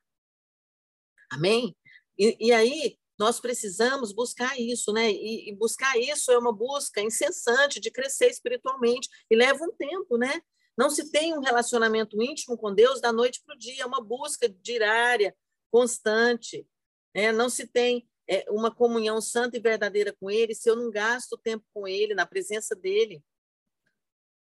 Amém? 1.31 1.75
E, 2.17 2.47
e 2.47 2.51
aí 2.51 2.97
nós 3.17 3.39
precisamos 3.39 4.13
buscar 4.13 4.57
isso, 4.59 4.93
né? 4.93 5.11
E, 5.11 5.49
e, 5.49 5.55
buscar 5.55 5.97
isso 5.97 6.31
é 6.31 6.37
uma 6.37 6.53
busca 6.53 7.01
incessante 7.01 7.79
de 7.79 7.91
crescer 7.91 8.27
espiritualmente 8.27 9.09
e 9.29 9.35
leva 9.35 9.63
um 9.63 9.75
tempo, 9.75 10.17
né? 10.17 10.41
Não 10.77 10.89
se 10.89 11.11
tem 11.11 11.37
um 11.37 11.41
relacionamento 11.41 12.21
íntimo 12.23 12.57
com 12.57 12.73
Deus 12.73 13.01
da 13.01 13.11
noite 13.11 13.41
para 13.45 13.53
o 13.53 13.59
dia, 13.59 13.83
é 13.83 13.85
uma 13.85 14.01
busca 14.01 14.47
diária, 14.47 15.35
constante. 15.69 16.65
Né? 17.13 17.33
Não 17.33 17.49
se 17.49 17.67
tem 17.67 18.07
é, 18.29 18.45
uma 18.49 18.69
comunhão 18.73 19.19
santa 19.19 19.57
e 19.57 19.59
verdadeira 19.59 20.13
com 20.13 20.29
Ele 20.29 20.53
se 20.53 20.69
eu 20.69 20.75
não 20.75 20.91
gasto 20.91 21.35
tempo 21.35 21.65
com 21.73 21.87
Ele, 21.87 22.13
na 22.13 22.27
presença 22.27 22.75
dEle. 22.75 23.23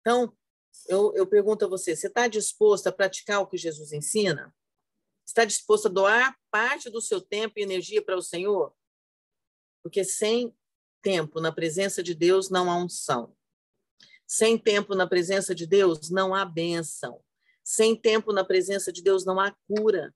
Então, 0.02 0.36
eu, 0.88 1.14
eu 1.16 1.28
pergunto 1.28 1.66
a 1.66 1.68
você: 1.68 1.96
você 1.96 2.08
está 2.08 2.28
disposto 2.28 2.88
a 2.88 2.92
praticar 2.92 3.42
o 3.42 3.48
que 3.48 3.58
Jesus 3.58 3.94
ensina? 3.94 4.54
Está 5.26 5.46
disposto 5.46 5.88
a 5.88 5.92
doar 5.92 6.36
parte 6.50 6.90
do 6.90 7.00
seu 7.00 7.22
tempo 7.22 7.60
e 7.60 7.62
energia 7.62 8.04
para 8.04 8.18
o 8.18 8.22
Senhor? 8.22 8.76
Porque 9.84 10.04
sem 10.04 10.56
tempo 11.04 11.40
na 11.40 11.52
presença 11.52 12.02
de 12.02 12.16
Deus 12.16 12.50
não 12.50 12.70
há 12.72 12.78
unção. 12.78 13.36
Sem 14.26 14.58
tempo 14.58 14.96
na 14.96 15.08
presença 15.08 15.54
de 15.54 15.68
Deus 15.68 16.10
não 16.10 16.34
há 16.34 16.44
bênção. 16.44 17.24
Sem 17.64 17.96
tempo 17.96 18.34
na 18.34 18.44
presença 18.44 18.92
de 18.92 19.04
Deus 19.04 19.24
não 19.26 19.40
há 19.40 19.56
cura. 19.68 20.14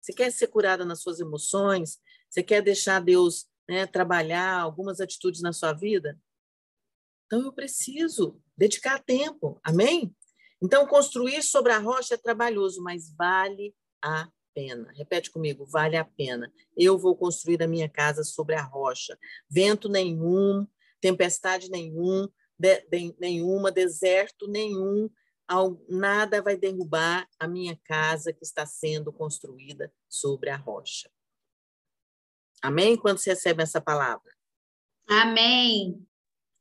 Você 0.00 0.12
quer 0.12 0.30
ser 0.30 0.46
curada 0.46 0.84
nas 0.84 1.00
suas 1.02 1.18
emoções? 1.18 2.00
Você 2.28 2.42
quer 2.42 2.62
deixar 2.62 3.00
Deus 3.00 3.46
né, 3.68 3.86
trabalhar 3.86 4.60
algumas 4.60 5.00
atitudes 5.00 5.40
na 5.40 5.52
sua 5.52 5.72
vida? 5.72 6.18
Então 7.26 7.42
eu 7.42 7.52
preciso 7.52 8.40
dedicar 8.56 9.02
tempo. 9.02 9.60
Amém? 9.62 10.14
Então 10.62 10.86
construir 10.86 11.42
sobre 11.42 11.72
a 11.72 11.78
rocha 11.78 12.14
é 12.14 12.18
trabalhoso, 12.18 12.82
mas 12.82 13.14
vale 13.14 13.74
a 14.02 14.28
pena. 14.54 14.92
Repete 14.96 15.30
comigo, 15.30 15.64
vale 15.66 15.96
a 15.96 16.04
pena. 16.04 16.52
Eu 16.76 16.98
vou 16.98 17.16
construir 17.16 17.62
a 17.62 17.68
minha 17.68 17.88
casa 17.88 18.24
sobre 18.24 18.54
a 18.54 18.62
rocha. 18.62 19.16
Vento 19.48 19.88
nenhum, 19.88 20.66
tempestade 21.00 21.70
nenhum, 21.70 22.28
de, 22.58 22.80
de, 22.90 23.14
nenhuma, 23.20 23.70
deserto 23.70 24.48
nenhum, 24.48 25.08
ao, 25.46 25.80
nada 25.88 26.42
vai 26.42 26.56
derrubar 26.56 27.28
a 27.38 27.46
minha 27.46 27.78
casa 27.84 28.32
que 28.32 28.42
está 28.42 28.66
sendo 28.66 29.12
construída 29.12 29.92
sobre 30.08 30.50
a 30.50 30.56
rocha. 30.56 31.08
Amém? 32.62 32.96
Quando 32.96 33.18
você 33.18 33.30
recebe 33.30 33.62
essa 33.62 33.80
palavra? 33.80 34.36
Amém. 35.08 36.06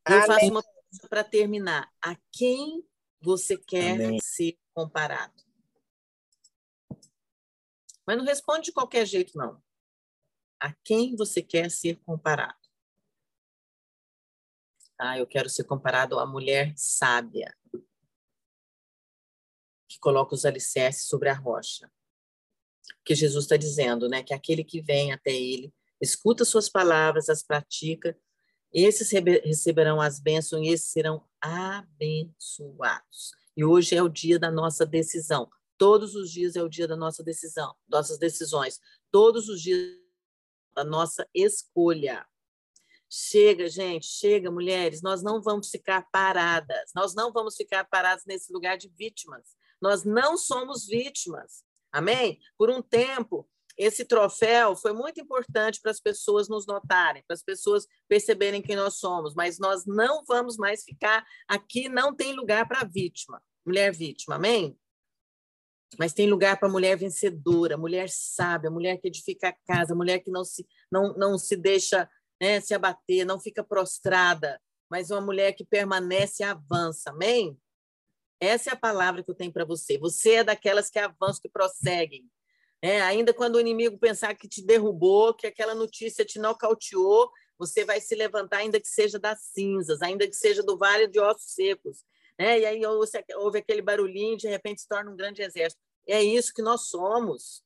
Eu 0.08 0.16
Amém. 0.16 0.28
faço 0.28 0.46
uma 0.46 0.64
pergunta 0.64 1.08
para 1.10 1.24
terminar. 1.24 1.92
A 2.02 2.16
quem 2.32 2.88
você 3.20 3.58
quer 3.58 3.94
Amém. 3.94 4.20
ser 4.22 4.58
comparado? 4.74 5.44
Mas 8.06 8.18
não 8.18 8.24
responde 8.24 8.66
de 8.66 8.72
qualquer 8.72 9.06
jeito, 9.06 9.38
não. 9.38 9.62
A 10.60 10.74
quem 10.84 11.16
você 11.16 11.42
quer 11.42 11.70
ser 11.70 11.98
comparado? 11.98 12.58
Ah, 14.98 15.18
eu 15.18 15.28
quero 15.28 15.50
ser 15.50 15.66
comparado 15.66 16.18
à 16.18 16.26
mulher 16.26 16.74
sábia, 16.76 17.56
que 19.88 20.00
coloca 20.00 20.34
os 20.34 20.46
alicerces 20.46 21.08
sobre 21.08 21.30
a 21.30 21.34
rocha. 21.34 21.92
Que 23.06 23.14
Jesus 23.14 23.46
está 23.46 23.58
dizendo, 23.58 24.10
né? 24.10 24.24
Que 24.24 24.34
aquele 24.34 24.64
que 24.64 24.82
vem 24.82 25.12
até 25.12 25.32
ele, 25.32 25.72
escuta 26.02 26.46
suas 26.46 26.70
palavras, 26.70 27.30
as 27.30 27.44
pratica, 27.44 28.18
esses 28.74 29.10
receberão 29.12 30.02
as 30.02 30.20
bênçãos 30.20 30.66
e 30.66 30.70
esses 30.70 30.92
serão 30.92 31.26
abençoados. 31.42 33.32
E 33.56 33.64
hoje 33.64 33.96
é 33.96 34.04
o 34.04 34.10
dia 34.10 34.38
da 34.38 34.52
nossa 34.52 34.86
decisão. 34.86 35.50
Todos 35.78 36.16
os 36.16 36.32
dias 36.32 36.56
é 36.56 36.62
o 36.62 36.70
dia 36.70 36.88
da 36.88 36.96
nossa 36.96 37.24
decisão, 37.24 37.74
nossas 37.88 38.18
decisões. 38.18 38.80
Todos 39.12 39.48
os 39.48 39.62
dias 39.62 39.96
da 40.76 40.84
nossa 40.84 41.28
escolha. 41.34 42.26
Chega, 43.10 43.70
gente, 43.70 44.06
chega, 44.06 44.52
mulheres. 44.52 45.02
Nós 45.02 45.24
não 45.24 45.42
vamos 45.42 45.70
ficar 45.70 46.08
paradas. 46.12 46.92
Nós 46.94 47.16
não 47.16 47.32
vamos 47.32 47.56
ficar 47.56 47.86
paradas 47.86 48.26
nesse 48.26 48.52
lugar 48.52 48.78
de 48.78 48.90
vítimas. 48.90 49.56
Nós 49.82 50.04
não 50.04 50.38
somos 50.38 50.86
vítimas. 50.86 51.64
Amém? 51.92 52.40
Por 52.58 52.70
um 52.70 52.82
tempo, 52.82 53.48
esse 53.78 54.04
troféu 54.04 54.76
foi 54.76 54.92
muito 54.92 55.22
importante 55.22 55.80
para 55.82 55.92
as 55.92 56.00
pessoas 56.00 56.50
nos 56.50 56.66
notarem, 56.66 57.24
para 57.28 57.36
as 57.36 57.44
pessoas 57.44 57.86
perceberem 58.08 58.62
quem 58.62 58.76
nós 58.76 58.96
somos, 58.96 59.36
mas 59.36 59.60
nós 59.60 59.86
não 59.86 60.24
vamos 60.26 60.58
mais 60.58 60.84
ficar 60.84 61.26
aqui, 61.48 61.88
não 61.88 62.16
tem 62.16 62.34
lugar 62.34 62.68
para 62.68 62.84
vítima, 62.84 63.42
mulher 63.66 63.94
vítima, 63.94 64.36
amém? 64.36 64.78
Mas 65.98 66.12
tem 66.12 66.30
lugar 66.30 66.60
para 66.60 66.68
mulher 66.68 66.98
vencedora, 66.98 67.78
mulher 67.78 68.10
sábia, 68.10 68.70
mulher 68.70 68.98
que 68.98 69.08
edifica 69.08 69.50
a 69.50 69.56
casa, 69.66 69.96
mulher 69.96 70.20
que 70.20 70.32
não 70.32 70.44
se, 70.44 70.68
não, 70.92 71.13
não 71.13 71.38
se 71.38 71.56
deixa 71.56 72.10
né, 72.42 72.60
se 72.60 72.74
abater, 72.74 73.26
não 73.26 73.40
fica 73.40 73.63
prostrada, 73.63 74.60
mas 74.90 75.12
uma 75.12 75.22
mulher 75.22 75.54
que 75.54 75.63
permanece 75.66 76.44
e 76.44 76.46
avança, 76.46 77.12
amém? 77.12 77.58
Essa 78.40 78.72
é 78.72 78.74
a 78.74 78.78
palavra 78.78 79.24
que 79.24 79.32
eu 79.32 79.36
tenho 79.36 79.52
para 79.52 79.66
você. 79.66 79.98
Você 79.98 80.36
é 80.36 80.44
daquelas 80.44 80.90
que 80.90 81.00
avançam, 81.00 81.42
que 81.42 81.50
prosseguem. 81.50 82.30
É, 82.82 83.02
ainda 83.02 83.34
quando 83.34 83.56
o 83.56 83.60
inimigo 83.60 83.98
pensar 83.98 84.36
que 84.36 84.48
te 84.48 84.63
derrubou, 84.63 85.34
que 85.34 85.48
aquela 85.48 85.74
notícia 85.74 86.24
te 86.24 86.40
nocauteou, 86.40 87.32
você 87.58 87.84
vai 87.84 88.00
se 88.00 88.13
levantar, 88.16 88.58
ainda 88.58 88.80
que 88.80 88.88
seja 88.88 89.18
das 89.18 89.42
cinzas, 89.54 90.02
ainda 90.02 90.28
que 90.28 90.36
seja 90.36 90.62
do 90.62 90.78
vale 90.78 91.08
de 91.08 91.20
ossos 91.20 91.54
secos. 91.54 92.04
Né? 92.40 92.60
E 92.60 92.66
aí 92.66 92.82
ouve 93.38 93.60
aquele 93.60 93.82
barulhinho, 93.82 94.38
de 94.38 94.48
repente 94.48 94.82
se 94.82 94.88
torna 94.88 95.12
um 95.12 95.16
grande 95.16 95.42
exército. 95.42 95.82
É 96.08 96.22
isso 96.22 96.54
que 96.54 96.62
nós 96.62 96.88
somos. 96.88 97.63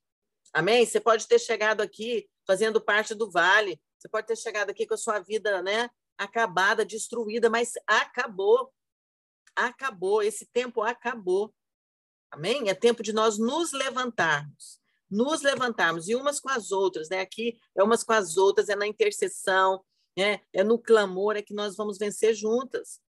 Amém? 0.54 0.86
Você 0.86 1.00
pode 1.00 1.28
ter 1.28 1.40
chegado 1.40 1.82
aqui 1.82 2.30
fazendo 2.48 2.82
parte 2.82 3.14
do 3.14 3.30
vale, 3.30 3.80
você 3.98 4.10
pode 4.10 4.28
ter 4.28 4.38
chegado 4.38 4.70
aqui 4.70 4.88
com 4.88 4.94
a 4.94 4.98
sua 4.98 5.20
vida 5.20 5.62
né, 5.62 5.90
acabada, 6.18 6.86
destruída, 6.86 7.50
mas 7.50 7.74
acabou 7.86 8.72
acabou, 9.56 10.22
esse 10.22 10.46
tempo 10.46 10.82
acabou. 10.82 11.54
Amém? 12.32 12.70
É 12.70 12.74
tempo 12.74 13.04
de 13.04 13.14
nós 13.14 13.38
nos 13.38 13.72
levantarmos, 13.72 14.81
nos 15.12 15.42
levantarmos, 15.42 16.08
e 16.08 16.16
umas 16.16 16.40
com 16.40 16.50
as 16.50 16.72
outras, 16.72 17.10
né? 17.10 17.20
Aqui 17.20 17.58
é 17.76 17.84
umas 17.84 18.04
com 18.04 18.14
as 18.14 18.38
outras, 18.38 18.70
é 18.70 18.76
na 18.76 18.88
intercessão, 18.88 19.84
né? 20.18 20.40
é 20.54 20.64
no 20.64 20.80
clamor, 20.80 21.36
é 21.36 21.42
que 21.42 21.54
nós 21.54 21.76
vamos 21.76 21.98
vencer 21.98 22.34
juntas. 22.34 23.00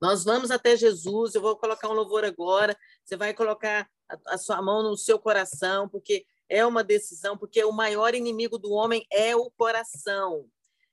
Nós 0.00 0.24
vamos 0.24 0.50
até 0.50 0.76
Jesus, 0.76 1.34
eu 1.34 1.42
vou 1.42 1.56
colocar 1.56 1.88
um 1.88 1.92
louvor 1.92 2.24
agora, 2.24 2.76
você 3.04 3.16
vai 3.16 3.34
colocar 3.34 3.86
a, 4.08 4.34
a 4.34 4.38
sua 4.38 4.62
mão 4.62 4.82
no 4.82 4.96
seu 4.96 5.18
coração, 5.18 5.88
porque 5.88 6.24
é 6.48 6.64
uma 6.64 6.82
decisão, 6.82 7.36
porque 7.36 7.62
o 7.62 7.70
maior 7.70 8.14
inimigo 8.14 8.58
do 8.58 8.72
homem 8.72 9.06
é 9.12 9.36
o 9.36 9.50
coração 9.50 10.48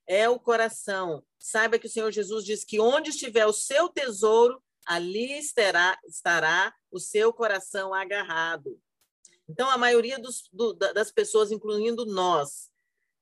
é 0.08 0.26
o 0.28 0.40
coração. 0.40 1.22
Saiba 1.38 1.78
que 1.78 1.86
o 1.86 1.90
Senhor 1.90 2.10
Jesus 2.10 2.44
diz 2.44 2.64
que 2.64 2.80
onde 2.80 3.10
estiver 3.10 3.46
o 3.46 3.52
seu 3.52 3.90
tesouro, 3.90 4.60
ali 4.86 5.38
estará, 5.38 5.98
estará 6.06 6.74
o 6.90 6.98
seu 6.98 7.30
coração 7.32 7.92
agarrado. 7.92 8.80
Então, 9.48 9.70
a 9.70 9.78
maioria 9.78 10.18
dos, 10.18 10.48
do, 10.52 10.74
das 10.74 11.10
pessoas, 11.10 11.50
incluindo 11.50 12.04
nós, 12.04 12.70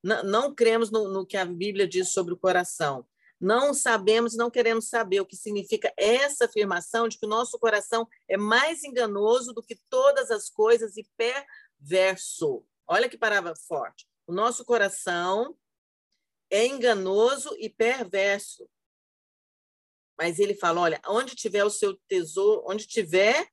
não 0.03 0.55
cremos 0.55 0.91
no, 0.91 1.09
no, 1.09 1.27
que 1.27 1.37
a 1.37 1.45
Bíblia 1.45 1.87
diz 1.87 2.12
sobre 2.12 2.35
o 2.35 2.37
coração. 2.39 3.07
Não 3.41 3.75
sabemos, 3.75 4.35
não 4.35 4.51
queremos 4.51 4.89
saber 4.89 5.21
o 5.21 5.27
que 5.27 5.37
significa 5.37 5.93
essa 5.97 6.47
afirmação 6.47 7.07
de 7.07 7.19
que 7.19 7.27
o 7.27 7.29
nosso 7.29 7.59
coração 7.59 8.09
é 8.29 8.37
mais 8.37 8.83
enganoso 8.83 9.53
do 9.53 9.62
que 9.62 9.77
todas 9.91 10.31
as 10.31 10.49
coisas 10.49 10.97
e 10.97 11.07
perverso. 11.17 12.65
Olha 12.87 13.09
que 13.09 13.19
palavra 13.19 13.55
forte. 13.55 14.07
O 14.27 14.33
nosso 14.33 14.65
coração 14.65 15.57
é 16.51 16.67
enganoso 16.67 17.55
e 17.59 17.69
perverso. 17.69 18.69
Mas 20.17 20.39
ele 20.39 20.55
fala: 20.55 20.81
olha, 20.81 21.01
onde 21.07 21.35
tiver 21.35 21.65
o 21.65 21.71
seu 21.71 21.95
tesouro, 22.09 22.65
onde 22.67 22.87
tiver 22.87 23.49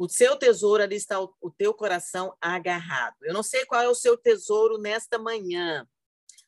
o 0.00 0.08
seu 0.08 0.34
tesouro, 0.34 0.82
ali 0.82 0.96
está 0.96 1.20
o, 1.20 1.30
o 1.42 1.50
teu 1.50 1.74
coração 1.74 2.34
agarrado. 2.40 3.16
Eu 3.20 3.34
não 3.34 3.42
sei 3.42 3.66
qual 3.66 3.82
é 3.82 3.88
o 3.88 3.94
seu 3.94 4.16
tesouro 4.16 4.78
nesta 4.78 5.18
manhã, 5.18 5.86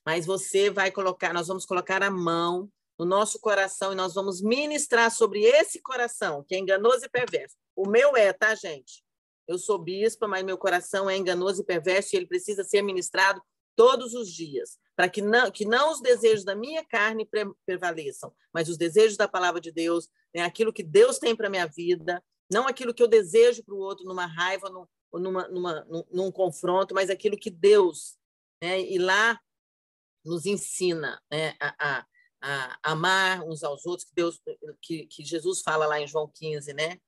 mas 0.06 0.24
você 0.24 0.70
vai 0.70 0.90
colocar, 0.90 1.34
nós 1.34 1.48
vamos 1.48 1.66
colocar 1.66 2.02
a 2.02 2.10
mão 2.10 2.70
no 2.98 3.04
nosso 3.04 3.38
coração 3.38 3.92
e 3.92 3.94
nós 3.94 4.14
vamos 4.14 4.40
ministrar 4.40 5.10
sobre 5.10 5.42
esse 5.42 5.82
coração, 5.82 6.42
que 6.48 6.54
é 6.54 6.58
enganoso 6.58 7.04
e 7.04 7.10
perverso. 7.10 7.54
O 7.76 7.86
meu 7.86 8.16
é, 8.16 8.32
tá, 8.32 8.54
gente? 8.54 9.04
Eu 9.46 9.58
sou 9.58 9.78
bispa, 9.78 10.26
mas 10.26 10.42
meu 10.42 10.56
coração 10.56 11.10
é 11.10 11.18
enganoso 11.18 11.60
e 11.60 11.66
perverso 11.66 12.14
e 12.14 12.16
ele 12.16 12.26
precisa 12.26 12.64
ser 12.64 12.80
ministrado 12.80 13.42
todos 13.76 14.14
os 14.14 14.32
dias 14.32 14.78
para 14.96 15.10
que 15.10 15.20
não, 15.20 15.50
que 15.50 15.66
não 15.66 15.92
os 15.92 16.00
desejos 16.00 16.44
da 16.44 16.54
minha 16.54 16.82
carne 16.86 17.26
pre 17.26 17.44
prevaleçam, 17.66 18.32
mas 18.50 18.70
os 18.70 18.78
desejos 18.78 19.18
da 19.18 19.28
palavra 19.28 19.60
de 19.60 19.70
Deus, 19.70 20.08
né, 20.34 20.40
aquilo 20.42 20.72
que 20.72 20.82
Deus 20.82 21.18
tem 21.18 21.36
para 21.36 21.50
minha 21.50 21.66
vida, 21.66 22.22
não 22.50 22.66
aquilo 22.66 22.94
que 22.94 23.02
eu 23.02 23.08
desejo 23.08 23.62
para 23.64 23.74
o 23.74 23.78
outro 23.78 24.04
numa 24.04 24.26
raiva 24.26 24.68
num, 24.68 24.86
numa, 25.12 25.48
numa, 25.48 25.84
num, 25.84 26.04
num, 26.10 26.32
confronto, 26.32 26.94
mas 26.94 27.10
aquilo 27.10 27.38
que 27.38 27.50
Deus, 27.50 28.16
né, 28.62 28.80
e 28.80 28.98
lá 28.98 29.38
nos 30.24 30.46
ensina 30.46 31.20
né, 31.30 31.54
a, 31.60 31.74
a, 31.78 32.06
a, 32.42 32.78
amar 32.92 33.42
uns 33.42 33.62
aos 33.62 33.84
outros, 33.86 34.08
que 34.08 34.14
Deus, 34.14 34.40
que, 34.80 35.06
que 35.06 35.24
Jesus 35.24 35.60
fala 35.62 35.86
lá 35.86 36.00
em 36.00 36.06
João 36.06 36.30
15, 36.32 36.72
né? 36.72 36.98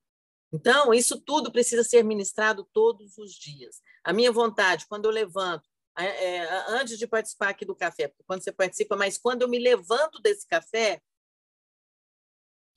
Então, 0.53 0.95
isso 0.95 1.21
tudo 1.21 1.51
precisa 1.51 1.83
ser 1.83 2.05
ministrado 2.05 2.69
todos 2.73 3.19
os 3.19 3.33
dias. 3.33 3.83
A 4.05 4.13
minha 4.13 4.31
vontade, 4.31 4.87
quando 4.87 5.07
eu 5.07 5.11
levanto, 5.11 5.69
é, 5.97 6.37
é, 6.37 6.71
antes 6.71 6.99
de 6.99 7.07
participar 7.07 7.49
aqui 7.49 7.65
do 7.65 7.75
café, 7.75 8.09
porque 8.09 8.25
quando 8.25 8.43
você 8.43 8.53
participa, 8.53 8.97
mas 8.97 9.19
quando 9.19 9.43
eu 9.43 9.49
me 9.49 9.59
levanto 9.59 10.21
desse 10.21 10.47
café, 10.47 11.01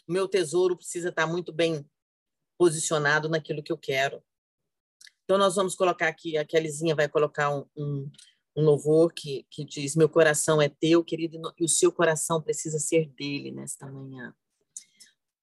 o 0.07 0.11
meu 0.11 0.27
tesouro 0.27 0.77
precisa 0.77 1.09
estar 1.09 1.27
muito 1.27 1.51
bem 1.51 1.87
posicionado 2.57 3.29
naquilo 3.29 3.63
que 3.63 3.71
eu 3.71 3.77
quero. 3.77 4.21
Então, 5.23 5.37
nós 5.37 5.55
vamos 5.55 5.75
colocar 5.75 6.07
aqui, 6.07 6.37
a 6.37 6.45
Kelizinha 6.45 6.95
vai 6.95 7.09
colocar 7.09 7.53
um, 7.53 7.65
um, 7.75 8.09
um 8.55 8.63
louvor 8.63 9.11
que, 9.13 9.45
que 9.51 9.65
diz: 9.65 9.95
Meu 9.95 10.07
coração 10.07 10.61
é 10.61 10.69
teu, 10.69 11.03
querido, 11.03 11.53
e 11.59 11.65
o 11.65 11.69
seu 11.69 11.91
coração 11.91 12.41
precisa 12.41 12.79
ser 12.79 13.09
dele 13.09 13.51
nesta 13.51 13.85
manhã. 13.91 14.33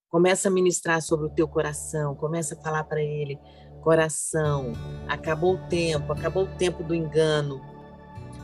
Começa 0.09 0.49
a 0.49 0.51
ministrar 0.51 1.03
sobre 1.03 1.27
o 1.27 1.31
teu 1.31 1.47
coração, 1.49 2.15
começa 2.15 2.55
a 2.55 2.63
falar 2.63 2.85
para 2.85 3.03
ele: 3.03 3.39
coração. 3.83 4.73
Acabou 5.07 5.57
o 5.57 5.69
tempo, 5.69 6.13
acabou 6.13 6.45
o 6.45 6.57
tempo 6.57 6.83
do 6.83 6.95
engano. 6.95 7.61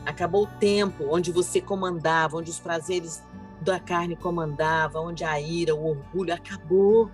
Acabou 0.05 0.43
o 0.43 0.59
tempo 0.59 1.05
onde 1.09 1.31
você 1.31 1.59
comandava, 1.59 2.37
onde 2.37 2.51
os 2.51 2.59
prazeres 2.59 3.23
da 3.61 3.79
carne 3.79 4.15
comandavam, 4.15 5.07
onde 5.07 5.23
a 5.23 5.39
ira, 5.39 5.75
o 5.75 5.85
orgulho 5.85 6.33
acabou. 6.33 7.09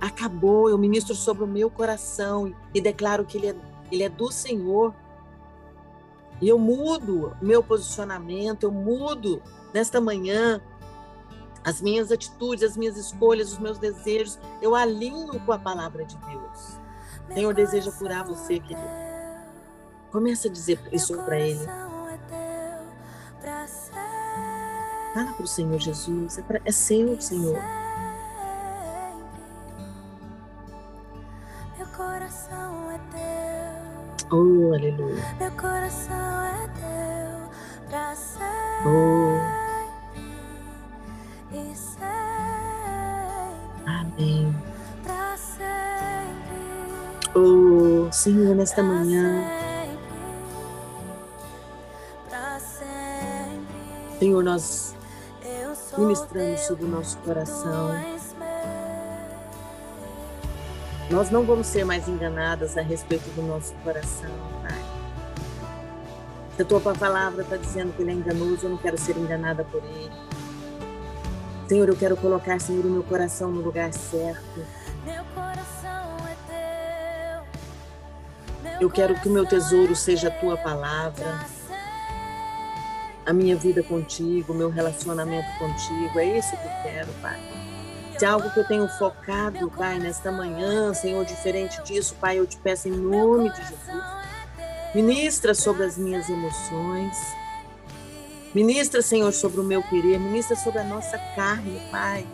Acabou. 0.00 0.70
Eu 0.70 0.78
ministro 0.78 1.14
sobre 1.14 1.44
o 1.44 1.46
meu 1.46 1.70
coração 1.70 2.54
e 2.74 2.80
declaro 2.80 3.24
que 3.24 3.38
ele 3.38 3.48
é, 3.48 3.56
ele 3.90 4.02
é 4.02 4.08
do 4.08 4.30
Senhor. 4.30 4.94
E 6.40 6.48
eu 6.48 6.58
mudo 6.58 7.36
o 7.40 7.44
meu 7.44 7.62
posicionamento, 7.62 8.64
eu 8.64 8.72
mudo 8.72 9.42
nesta 9.74 10.00
manhã 10.00 10.60
as 11.62 11.82
minhas 11.82 12.10
atitudes, 12.10 12.64
as 12.64 12.76
minhas 12.76 12.96
escolhas, 12.96 13.52
os 13.52 13.58
meus 13.58 13.78
desejos, 13.78 14.38
eu 14.62 14.74
alinho 14.74 15.38
com 15.40 15.52
a 15.52 15.58
palavra 15.58 16.04
de 16.04 16.16
Deus. 16.16 16.80
Senhor 17.34 17.54
deseja 17.54 17.92
curar 17.92 18.24
você, 18.24 18.58
querido. 18.58 18.80
Começa 20.10 20.48
a 20.48 20.50
dizer 20.50 20.80
isso 20.90 21.16
para 21.18 21.38
Ele. 21.38 21.64
Fala 25.14 25.32
para 25.32 25.44
o 25.44 25.46
Senhor 25.46 25.78
Jesus. 25.78 26.38
É, 26.38 26.42
pra, 26.42 26.60
é 26.64 26.72
seu, 26.72 27.20
Senhor. 27.20 27.56
Oh, 34.32 34.72
aleluia. 34.74 35.34
Meu 35.40 35.50
coração 35.52 36.44
é 36.44 36.68
teu 36.68 37.50
pra 37.88 38.14
sempre. 38.14 38.86
Oh. 38.86 39.40
E 41.52 41.74
sempre. 41.74 42.00
Amém. 43.86 44.54
Pra 45.02 45.36
sempre. 45.36 46.60
Oh, 47.34 48.08
Senhor, 48.12 48.54
nesta 48.54 48.84
manhã. 48.84 49.42
Pra 52.28 52.60
sempre. 52.60 54.18
Senhor, 54.20 54.44
nós 54.44 54.94
ministramos 55.98 56.60
sobre 56.60 56.84
o 56.84 56.88
nosso 56.88 57.18
coração 57.18 57.90
nós 61.10 61.28
não 61.28 61.42
vamos 61.42 61.66
ser 61.66 61.84
mais 61.84 62.06
enganadas 62.06 62.78
a 62.78 62.82
respeito 62.82 63.28
do 63.34 63.42
nosso 63.42 63.74
coração, 63.82 64.30
Pai. 64.62 64.78
Se 66.54 66.62
a 66.62 66.64
tua 66.64 66.80
palavra 66.80 67.42
está 67.42 67.56
dizendo 67.56 67.92
que 67.96 68.02
ele 68.02 68.12
é 68.12 68.14
enganoso, 68.14 68.66
eu 68.66 68.70
não 68.70 68.76
quero 68.76 68.96
ser 68.96 69.16
enganada 69.16 69.64
por 69.64 69.82
ele. 69.82 70.12
Senhor, 71.68 71.88
eu 71.88 71.96
quero 71.96 72.16
colocar, 72.16 72.60
Senhor, 72.60 72.84
o 72.84 72.90
meu 72.90 73.02
coração 73.02 73.50
no 73.50 73.60
lugar 73.60 73.92
certo. 73.92 74.64
Eu 78.80 78.88
quero 78.88 79.14
que 79.16 79.28
o 79.28 79.32
meu 79.32 79.44
tesouro 79.44 79.96
seja 79.96 80.28
a 80.28 80.30
tua 80.30 80.56
palavra, 80.56 81.40
a 83.26 83.32
minha 83.32 83.56
vida 83.56 83.82
contigo, 83.82 84.52
o 84.52 84.56
meu 84.56 84.70
relacionamento 84.70 85.48
contigo. 85.58 86.18
É 86.20 86.38
isso 86.38 86.50
que 86.50 86.66
eu 86.66 86.82
quero, 86.82 87.12
Pai. 87.20 87.40
Se 88.20 88.26
algo 88.26 88.50
que 88.50 88.60
eu 88.60 88.68
tenho 88.68 88.86
focado, 88.86 89.70
Pai, 89.70 89.98
nesta 89.98 90.30
manhã, 90.30 90.92
Senhor, 90.92 91.24
diferente 91.24 91.82
disso, 91.84 92.14
Pai, 92.20 92.38
eu 92.38 92.46
te 92.46 92.58
peço 92.58 92.86
em 92.86 92.90
nome 92.90 93.48
de 93.48 93.56
Jesus. 93.56 94.04
Ministra 94.94 95.54
sobre 95.54 95.84
as 95.84 95.96
minhas 95.96 96.28
emoções. 96.28 97.16
Ministra, 98.54 99.00
Senhor, 99.00 99.32
sobre 99.32 99.60
o 99.60 99.64
meu 99.64 99.82
querer. 99.82 100.20
Ministra 100.20 100.54
sobre 100.54 100.80
a 100.80 100.84
nossa 100.84 101.16
carne, 101.34 101.80
Pai. 101.90 102.26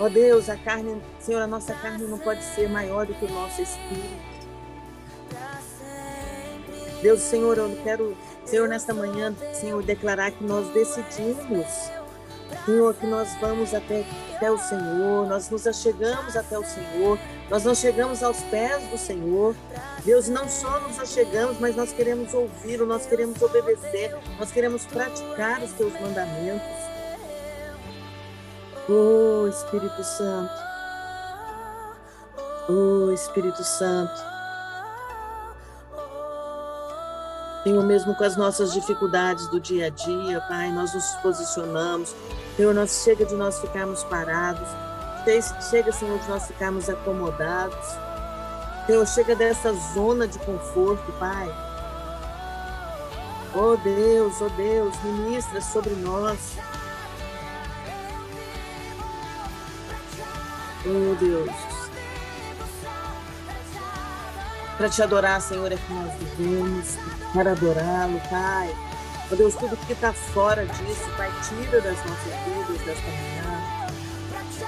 Ó 0.00 0.06
oh 0.06 0.10
Deus, 0.10 0.50
a 0.50 0.56
carne, 0.56 1.00
Senhor, 1.20 1.40
a 1.40 1.46
nossa 1.46 1.72
carne 1.72 2.04
não 2.04 2.18
pode 2.18 2.42
ser 2.42 2.68
maior 2.68 3.06
do 3.06 3.14
que 3.14 3.26
o 3.26 3.30
nosso 3.30 3.62
espírito. 3.62 4.26
Deus, 7.00 7.20
Senhor, 7.20 7.56
eu 7.58 7.78
quero, 7.84 8.18
Senhor, 8.44 8.68
nesta 8.68 8.92
manhã, 8.92 9.32
Senhor, 9.52 9.80
declarar 9.84 10.32
que 10.32 10.42
nós 10.42 10.68
decidimos, 10.74 11.92
Senhor, 12.64 12.94
que 12.94 13.06
nós 13.06 13.34
vamos 13.40 13.74
até, 13.74 14.04
até 14.34 14.50
o 14.50 14.58
Senhor, 14.58 15.26
nós 15.26 15.48
nos 15.50 15.66
achegamos 15.66 16.36
até 16.36 16.58
o 16.58 16.64
Senhor, 16.64 17.18
nós 17.48 17.64
não 17.64 17.74
chegamos 17.74 18.22
aos 18.22 18.40
pés 18.42 18.82
do 18.88 18.98
Senhor. 18.98 19.54
Deus, 20.04 20.28
não 20.28 20.48
só 20.48 20.80
nos 20.80 20.98
achegamos, 20.98 21.58
mas 21.58 21.76
nós 21.76 21.92
queremos 21.92 22.34
ouvir, 22.34 22.78
nós 22.80 23.06
queremos 23.06 23.40
obedecer, 23.40 24.16
nós 24.38 24.50
queremos 24.50 24.84
praticar 24.86 25.62
os 25.62 25.72
teus 25.72 25.92
mandamentos. 26.00 26.86
Oh 28.88 29.48
Espírito 29.48 30.04
Santo, 30.04 30.52
oh 32.68 33.10
Espírito 33.12 33.64
Santo, 33.64 34.35
Senhor, 37.66 37.82
mesmo 37.82 38.14
com 38.14 38.22
as 38.22 38.36
nossas 38.36 38.72
dificuldades 38.72 39.48
do 39.48 39.58
dia 39.58 39.88
a 39.88 39.90
dia, 39.90 40.40
Pai, 40.42 40.70
nós 40.70 40.94
nos 40.94 41.04
posicionamos. 41.16 42.14
Senhor, 42.56 42.72
nós 42.72 43.02
chega 43.02 43.26
de 43.26 43.34
nós 43.34 43.58
ficarmos 43.58 44.04
parados. 44.04 44.68
Chega, 45.68 45.90
Senhor, 45.90 46.16
de 46.16 46.28
nós 46.28 46.46
ficarmos 46.46 46.88
acomodados. 46.88 47.84
Senhor, 48.86 49.04
chega 49.08 49.34
dessa 49.34 49.72
zona 49.92 50.28
de 50.28 50.38
conforto, 50.38 51.10
Pai. 51.18 51.52
Oh 53.52 53.76
Deus, 53.78 54.40
oh 54.40 54.48
Deus, 54.50 54.94
ministra 55.02 55.60
sobre 55.60 55.94
nós. 55.94 56.38
Oh 60.86 61.16
Deus. 61.16 61.75
Para 64.76 64.90
te 64.90 65.02
adorar, 65.02 65.40
Senhor, 65.40 65.72
é 65.72 65.76
que 65.76 65.92
nós 65.92 66.12
vivemos, 66.36 66.98
para 67.32 67.52
adorá-lo, 67.52 68.20
Pai. 68.28 68.74
Oh 69.30 69.34
Deus, 69.34 69.54
tudo 69.54 69.76
que 69.86 69.92
está 69.92 70.12
fora 70.12 70.66
disso, 70.66 71.10
Pai, 71.16 71.32
tira 71.48 71.80
das 71.80 71.96
nossas 71.96 72.32
vidas 72.44 72.84
desta 72.84 73.10
manhã. 73.10 73.36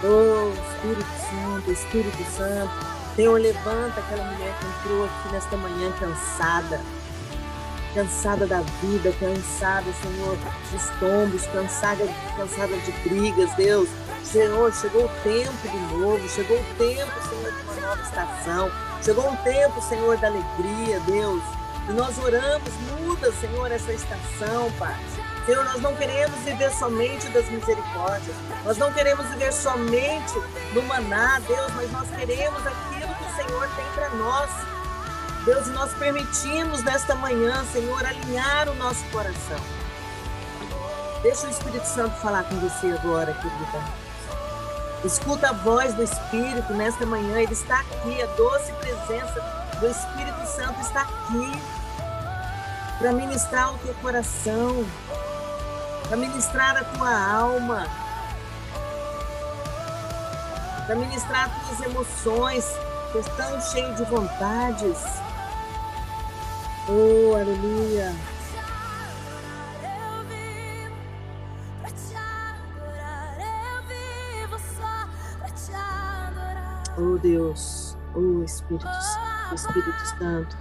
Oh, 0.03 0.53
Espírito 0.73 1.11
Santo, 1.31 1.71
Espírito 1.71 2.25
Santo. 2.37 2.71
Senhor, 3.17 3.39
levanta 3.39 4.01
aquela 4.01 4.25
mulher 4.25 4.55
que 4.59 4.67
entrou 4.67 5.05
aqui 5.05 5.33
nesta 5.33 5.57
manhã 5.57 5.93
cansada. 6.01 6.81
Cansada 7.95 8.47
da 8.47 8.61
vida, 8.83 9.13
cansada, 9.19 9.87
Senhor, 10.03 10.37
dos 10.71 10.91
tombos, 11.01 11.47
cansada, 11.47 12.07
cansada 12.37 12.77
de 12.77 12.93
brigas, 13.09 13.53
Deus 13.55 13.89
Senhor, 14.31 14.71
chegou 14.75 15.07
o 15.07 15.09
tempo 15.23 15.69
de 15.69 15.95
novo, 15.95 16.29
chegou 16.29 16.59
o 16.59 16.65
tempo, 16.77 17.13
Senhor, 17.31 17.51
de 17.51 17.63
uma 17.63 17.75
nova 17.77 18.03
estação, 18.03 18.71
chegou 19.03 19.33
o 19.33 19.37
tempo, 19.39 19.81
Senhor, 19.81 20.19
da 20.19 20.27
alegria, 20.27 21.01
Deus. 21.07 21.43
E 21.89 21.93
nós 21.93 22.19
oramos, 22.19 22.69
muda, 22.91 23.33
Senhor, 23.33 23.73
essa 23.73 23.91
estação, 23.91 24.71
Pai. 24.79 24.95
Senhor, 25.47 25.65
nós 25.65 25.81
não 25.81 25.97
queremos 25.97 26.39
viver 26.41 26.71
somente 26.73 27.27
das 27.29 27.49
misericórdias, 27.49 28.37
nós 28.67 28.77
não 28.77 28.93
queremos 28.93 29.27
viver 29.29 29.51
somente 29.51 30.35
do 30.75 30.83
maná, 30.83 31.41
Deus, 31.49 31.73
mas 31.75 31.91
nós 31.91 32.07
queremos 32.11 32.67
aquilo 32.67 33.15
que 33.15 33.25
o 33.25 33.35
Senhor 33.35 33.67
tem 33.77 33.87
para 33.95 34.11
nós. 34.11 34.51
Deus, 35.49 35.67
e 35.67 35.71
nós 35.71 35.95
permitimos 35.95 36.85
nesta 36.85 37.15
manhã, 37.15 37.65
Senhor, 37.73 38.05
alinhar 38.05 38.69
o 38.69 38.75
nosso 38.75 39.03
coração. 39.07 39.57
Deixa 41.23 41.47
o 41.47 41.51
Espírito 41.51 41.87
Santo 41.87 42.15
falar 42.21 42.45
com 42.45 42.57
você 42.57 42.89
agora, 42.89 43.33
querida. 43.33 43.83
Escuta 45.03 45.49
a 45.49 45.53
voz 45.55 45.95
do 45.95 46.03
Espírito 46.03 46.75
nesta 46.75 47.07
manhã, 47.07 47.41
ele 47.41 47.55
está 47.55 47.81
aqui, 47.81 48.23
a 48.23 48.27
doce 48.27 48.71
presença 48.75 49.41
do 49.81 49.87
Espírito 49.87 50.47
Santo 50.55 50.83
está 50.83 51.01
aqui 51.01 51.63
para 52.99 53.13
ministrar 53.13 53.75
o 53.75 53.79
teu 53.79 53.95
coração, 53.95 54.85
para 56.09 56.17
ministrar 56.19 56.77
a 56.77 56.85
tua 56.85 57.33
alma, 57.33 57.89
para 60.85 60.95
ministrar 60.95 61.47
as 61.47 61.69
tuas 61.69 61.91
emoções, 61.91 62.67
que 63.13 63.19
estão 63.19 63.61
cheias 63.63 63.97
de 63.97 64.05
vontades. 64.05 65.27
Oh, 66.91 67.35
aleluia. 67.35 68.15
Oh 76.97 77.19
Deus, 77.19 77.97
oh 78.15 78.43
Espírito 78.43 78.87
Santo, 78.87 79.55
Espírito 79.55 80.07
Santo. 80.19 80.57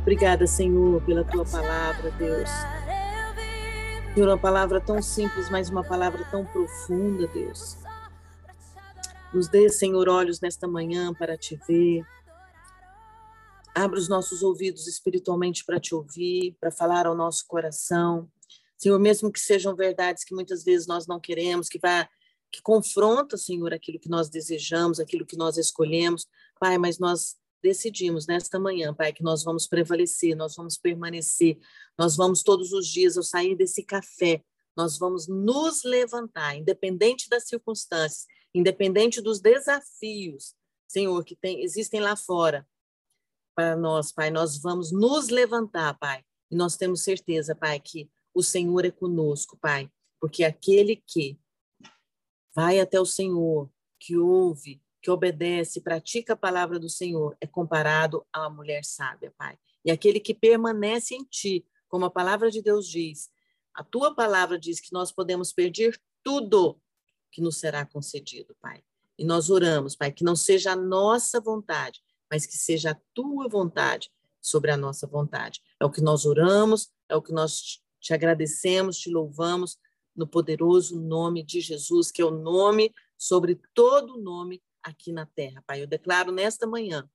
Obrigada, 0.00 0.46
Senhor, 0.46 1.02
pela 1.02 1.22
tua 1.22 1.44
palavra, 1.44 2.10
Deus. 2.12 2.48
Senhor, 4.14 4.28
uma 4.28 4.38
palavra 4.38 4.80
tão 4.80 5.02
simples, 5.02 5.50
mas 5.50 5.68
uma 5.68 5.84
palavra 5.84 6.24
tão 6.30 6.46
profunda, 6.46 7.26
Deus. 7.28 7.76
Nos 9.34 9.48
dê, 9.48 9.68
Senhor, 9.68 10.08
olhos 10.08 10.40
nesta 10.40 10.66
manhã 10.66 11.12
para 11.12 11.36
te 11.36 11.60
ver. 11.68 12.06
Abra 13.74 13.98
os 13.98 14.08
nossos 14.08 14.42
ouvidos 14.42 14.86
espiritualmente 14.86 15.64
para 15.64 15.80
te 15.80 15.94
ouvir, 15.94 16.56
para 16.60 16.70
falar 16.70 17.06
ao 17.06 17.16
nosso 17.16 17.46
coração. 17.46 18.30
Senhor, 18.76 18.98
mesmo 18.98 19.32
que 19.32 19.40
sejam 19.40 19.74
verdades 19.74 20.24
que 20.24 20.34
muitas 20.34 20.62
vezes 20.62 20.86
nós 20.86 21.06
não 21.06 21.18
queremos, 21.18 21.68
que 21.68 21.78
vá 21.78 22.08
que 22.50 22.60
confronta, 22.60 23.38
Senhor, 23.38 23.72
aquilo 23.72 23.98
que 23.98 24.10
nós 24.10 24.28
desejamos, 24.28 25.00
aquilo 25.00 25.24
que 25.24 25.38
nós 25.38 25.56
escolhemos. 25.56 26.26
Pai, 26.60 26.76
mas 26.76 26.98
nós 26.98 27.36
decidimos 27.62 28.26
nesta 28.26 28.60
manhã, 28.60 28.92
Pai, 28.92 29.10
que 29.10 29.22
nós 29.22 29.42
vamos 29.42 29.66
prevalecer, 29.66 30.36
nós 30.36 30.54
vamos 30.54 30.76
permanecer, 30.76 31.58
nós 31.98 32.14
vamos 32.14 32.42
todos 32.42 32.72
os 32.74 32.86
dias, 32.86 33.16
ao 33.16 33.22
sair 33.22 33.56
desse 33.56 33.82
café, 33.82 34.44
nós 34.76 34.98
vamos 34.98 35.26
nos 35.26 35.82
levantar, 35.82 36.56
independente 36.56 37.26
das 37.30 37.44
circunstâncias, 37.44 38.26
independente 38.54 39.22
dos 39.22 39.40
desafios, 39.40 40.54
Senhor, 40.86 41.24
que 41.24 41.34
tem, 41.34 41.62
existem 41.62 42.00
lá 42.00 42.16
fora 42.16 42.66
para 43.54 43.76
nós, 43.76 44.12
Pai, 44.12 44.30
nós 44.30 44.60
vamos 44.60 44.92
nos 44.92 45.28
levantar, 45.28 45.98
Pai, 45.98 46.24
e 46.50 46.56
nós 46.56 46.76
temos 46.76 47.02
certeza, 47.02 47.54
Pai, 47.54 47.80
que 47.80 48.10
o 48.34 48.42
Senhor 48.42 48.84
é 48.84 48.90
conosco, 48.90 49.58
Pai, 49.60 49.90
porque 50.20 50.44
aquele 50.44 51.02
que 51.06 51.38
vai 52.54 52.80
até 52.80 53.00
o 53.00 53.06
Senhor, 53.06 53.70
que 53.98 54.16
ouve, 54.16 54.82
que 55.02 55.10
obedece, 55.10 55.80
pratica 55.80 56.34
a 56.34 56.36
palavra 56.36 56.78
do 56.78 56.88
Senhor, 56.88 57.36
é 57.40 57.46
comparado 57.46 58.24
uma 58.34 58.50
mulher 58.50 58.84
sábia, 58.84 59.32
Pai. 59.36 59.58
E 59.84 59.90
aquele 59.90 60.20
que 60.20 60.34
permanece 60.34 61.14
em 61.14 61.24
ti, 61.24 61.66
como 61.88 62.04
a 62.04 62.10
palavra 62.10 62.50
de 62.50 62.62
Deus 62.62 62.88
diz, 62.88 63.30
a 63.74 63.82
tua 63.82 64.14
palavra 64.14 64.58
diz 64.58 64.80
que 64.80 64.92
nós 64.92 65.10
podemos 65.10 65.52
perder 65.52 66.00
tudo 66.22 66.80
que 67.30 67.40
nos 67.40 67.58
será 67.58 67.84
concedido, 67.84 68.54
Pai. 68.60 68.82
E 69.18 69.24
nós 69.24 69.50
oramos, 69.50 69.96
Pai, 69.96 70.12
que 70.12 70.24
não 70.24 70.36
seja 70.36 70.72
a 70.72 70.76
nossa 70.76 71.40
vontade, 71.40 72.00
mas 72.32 72.46
que 72.46 72.56
seja 72.56 72.92
a 72.92 73.00
tua 73.12 73.46
vontade 73.46 74.10
sobre 74.40 74.70
a 74.70 74.76
nossa 74.76 75.06
vontade. 75.06 75.60
É 75.78 75.84
o 75.84 75.90
que 75.90 76.00
nós 76.00 76.24
oramos, 76.24 76.90
é 77.06 77.14
o 77.14 77.20
que 77.20 77.30
nós 77.30 77.82
te 78.00 78.14
agradecemos, 78.14 78.96
te 78.96 79.10
louvamos, 79.10 79.76
no 80.16 80.26
poderoso 80.26 80.98
nome 80.98 81.42
de 81.42 81.60
Jesus, 81.60 82.10
que 82.10 82.22
é 82.22 82.24
o 82.24 82.30
nome 82.30 82.90
sobre 83.18 83.60
todo 83.74 84.16
nome, 84.16 84.62
aqui 84.82 85.12
na 85.12 85.26
terra, 85.26 85.62
Pai. 85.66 85.82
Eu 85.82 85.86
declaro 85.86 86.32
nesta 86.32 86.66
manhã 86.66 87.06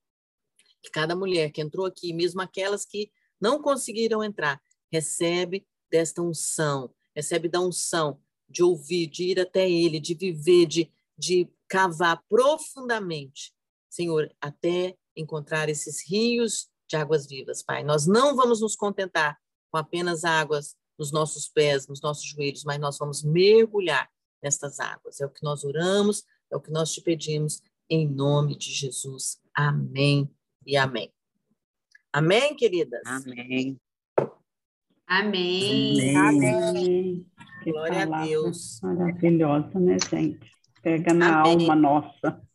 que 0.83 0.91
cada 0.91 1.15
mulher 1.15 1.51
que 1.51 1.61
entrou 1.61 1.87
aqui, 1.87 2.13
mesmo 2.13 2.39
aquelas 2.39 2.85
que 2.85 3.11
não 3.41 3.59
conseguiram 3.59 4.23
entrar, 4.23 4.61
recebe 4.91 5.67
desta 5.89 6.21
unção, 6.21 6.93
recebe 7.15 7.49
da 7.49 7.59
unção 7.59 8.21
de 8.47 8.61
ouvir, 8.61 9.07
de 9.07 9.31
ir 9.31 9.39
até 9.39 9.67
Ele, 9.67 9.99
de 9.99 10.13
viver, 10.13 10.67
de, 10.67 10.91
de 11.17 11.49
cavar 11.67 12.23
profundamente, 12.29 13.51
Senhor, 13.89 14.31
até 14.39 14.95
encontrar 15.17 15.67
esses 15.69 16.07
rios 16.07 16.69
de 16.87 16.95
águas 16.95 17.27
vivas, 17.27 17.63
Pai. 17.63 17.83
Nós 17.83 18.05
não 18.05 18.35
vamos 18.35 18.61
nos 18.61 18.75
contentar 18.75 19.37
com 19.69 19.77
apenas 19.77 20.23
águas 20.23 20.75
nos 20.97 21.11
nossos 21.11 21.47
pés, 21.47 21.87
nos 21.87 22.01
nossos 22.01 22.25
joelhos, 22.25 22.63
mas 22.63 22.79
nós 22.79 22.97
vamos 22.97 23.23
mergulhar 23.23 24.09
nestas 24.41 24.79
águas. 24.79 25.19
É 25.19 25.25
o 25.25 25.29
que 25.29 25.43
nós 25.43 25.63
oramos, 25.63 26.23
é 26.51 26.55
o 26.55 26.61
que 26.61 26.71
nós 26.71 26.93
te 26.93 27.01
pedimos, 27.01 27.61
em 27.89 28.07
nome 28.07 28.57
de 28.57 28.71
Jesus. 28.71 29.39
Amém 29.53 30.29
e 30.65 30.77
amém. 30.77 31.11
Amém, 32.11 32.55
queridas? 32.55 33.01
Amém. 33.05 33.79
Amém. 35.05 36.15
Amém. 36.17 37.25
Glória 37.63 38.03
a 38.03 38.25
Deus. 38.25 38.79
Maravilhosa, 38.81 39.79
né, 39.79 39.97
gente? 40.09 40.51
Pega 40.81 41.13
na 41.13 41.41
amém. 41.41 41.69
alma 41.69 41.75
nossa. 41.75 42.46